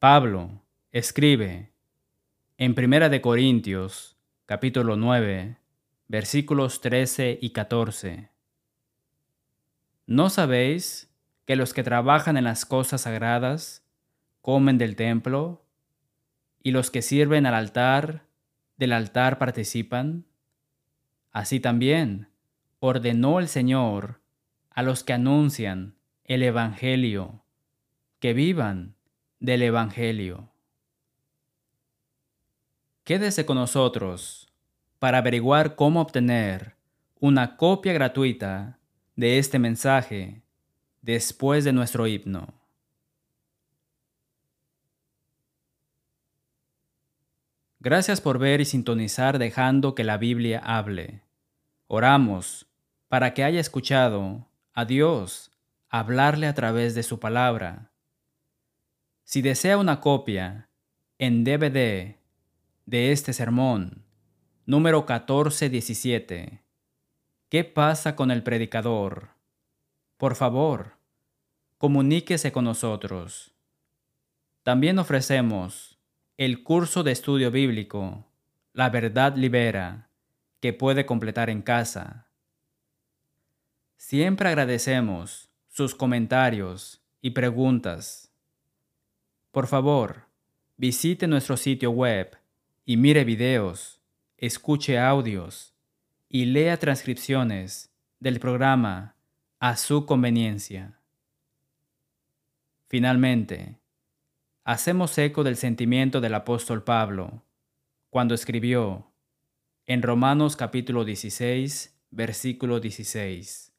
Pablo 0.00 0.62
escribe 0.90 1.70
en 2.58 2.74
Primera 2.74 3.08
de 3.08 3.20
Corintios, 3.20 4.16
capítulo 4.46 4.96
9, 4.96 5.58
versículos 6.08 6.80
13 6.80 7.38
y 7.40 7.50
14. 7.50 8.30
¿No 10.06 10.28
sabéis 10.28 11.08
que 11.44 11.54
los 11.54 11.72
que 11.72 11.84
trabajan 11.84 12.36
en 12.36 12.44
las 12.44 12.64
cosas 12.64 13.02
sagradas 13.02 13.84
comen 14.42 14.76
del 14.76 14.96
templo 14.96 15.64
y 16.64 16.72
los 16.72 16.90
que 16.90 17.02
sirven 17.02 17.46
al 17.46 17.54
altar 17.54 18.24
del 18.76 18.92
altar 18.92 19.38
participan? 19.38 20.24
Así 21.30 21.60
también 21.60 22.28
ordenó 22.80 23.38
el 23.38 23.46
Señor 23.46 24.25
a 24.76 24.82
los 24.82 25.02
que 25.02 25.14
anuncian 25.14 25.96
el 26.24 26.42
Evangelio, 26.42 27.42
que 28.20 28.34
vivan 28.34 28.94
del 29.40 29.62
Evangelio. 29.62 30.50
Quédese 33.02 33.46
con 33.46 33.56
nosotros 33.56 34.52
para 34.98 35.18
averiguar 35.18 35.76
cómo 35.76 36.02
obtener 36.02 36.76
una 37.20 37.56
copia 37.56 37.94
gratuita 37.94 38.78
de 39.14 39.38
este 39.38 39.58
mensaje 39.58 40.42
después 41.00 41.64
de 41.64 41.72
nuestro 41.72 42.06
himno. 42.06 42.52
Gracias 47.80 48.20
por 48.20 48.38
ver 48.38 48.60
y 48.60 48.66
sintonizar 48.66 49.38
dejando 49.38 49.94
que 49.94 50.04
la 50.04 50.18
Biblia 50.18 50.58
hable. 50.62 51.22
Oramos 51.86 52.66
para 53.08 53.32
que 53.32 53.42
haya 53.42 53.60
escuchado 53.60 54.46
a 54.76 54.84
Dios 54.84 55.50
hablarle 55.88 56.46
a 56.46 56.54
través 56.54 56.94
de 56.94 57.02
su 57.02 57.18
palabra. 57.18 57.92
Si 59.24 59.40
desea 59.40 59.78
una 59.78 60.00
copia 60.00 60.68
en 61.18 61.44
DVD 61.44 62.16
de 62.84 63.12
este 63.12 63.32
sermón, 63.32 64.04
número 64.66 64.98
1417, 64.98 66.62
¿qué 67.48 67.64
pasa 67.64 68.16
con 68.16 68.30
el 68.30 68.42
predicador? 68.42 69.30
Por 70.18 70.34
favor, 70.34 70.98
comuníquese 71.78 72.52
con 72.52 72.66
nosotros. 72.66 73.54
También 74.62 74.98
ofrecemos 74.98 75.98
el 76.36 76.62
curso 76.62 77.02
de 77.02 77.12
estudio 77.12 77.50
bíblico, 77.50 78.26
La 78.74 78.90
verdad 78.90 79.36
libera 79.36 80.10
que 80.60 80.74
puede 80.74 81.06
completar 81.06 81.48
en 81.48 81.62
casa. 81.62 82.25
Siempre 83.96 84.48
agradecemos 84.48 85.50
sus 85.68 85.94
comentarios 85.94 87.02
y 87.20 87.30
preguntas. 87.30 88.30
Por 89.50 89.66
favor, 89.66 90.26
visite 90.76 91.26
nuestro 91.26 91.56
sitio 91.56 91.90
web 91.90 92.36
y 92.84 92.96
mire 92.96 93.24
videos, 93.24 94.00
escuche 94.36 94.98
audios 94.98 95.74
y 96.28 96.44
lea 96.44 96.76
transcripciones 96.76 97.90
del 98.20 98.38
programa 98.38 99.16
a 99.58 99.76
su 99.76 100.06
conveniencia. 100.06 101.00
Finalmente, 102.88 103.78
hacemos 104.64 105.16
eco 105.18 105.42
del 105.42 105.56
sentimiento 105.56 106.20
del 106.20 106.34
apóstol 106.34 106.84
Pablo 106.84 107.42
cuando 108.10 108.34
escribió 108.34 109.10
en 109.86 110.02
Romanos 110.02 110.56
capítulo 110.56 111.04
16, 111.04 111.98
versículo 112.10 112.78
16. 112.80 113.75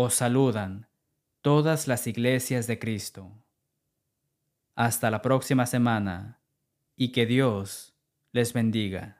Os 0.00 0.14
saludan 0.14 0.86
todas 1.42 1.88
las 1.88 2.06
iglesias 2.06 2.68
de 2.68 2.78
Cristo. 2.78 3.32
Hasta 4.76 5.10
la 5.10 5.22
próxima 5.22 5.66
semana 5.66 6.40
y 6.94 7.10
que 7.10 7.26
Dios 7.26 7.96
les 8.30 8.52
bendiga. 8.52 9.17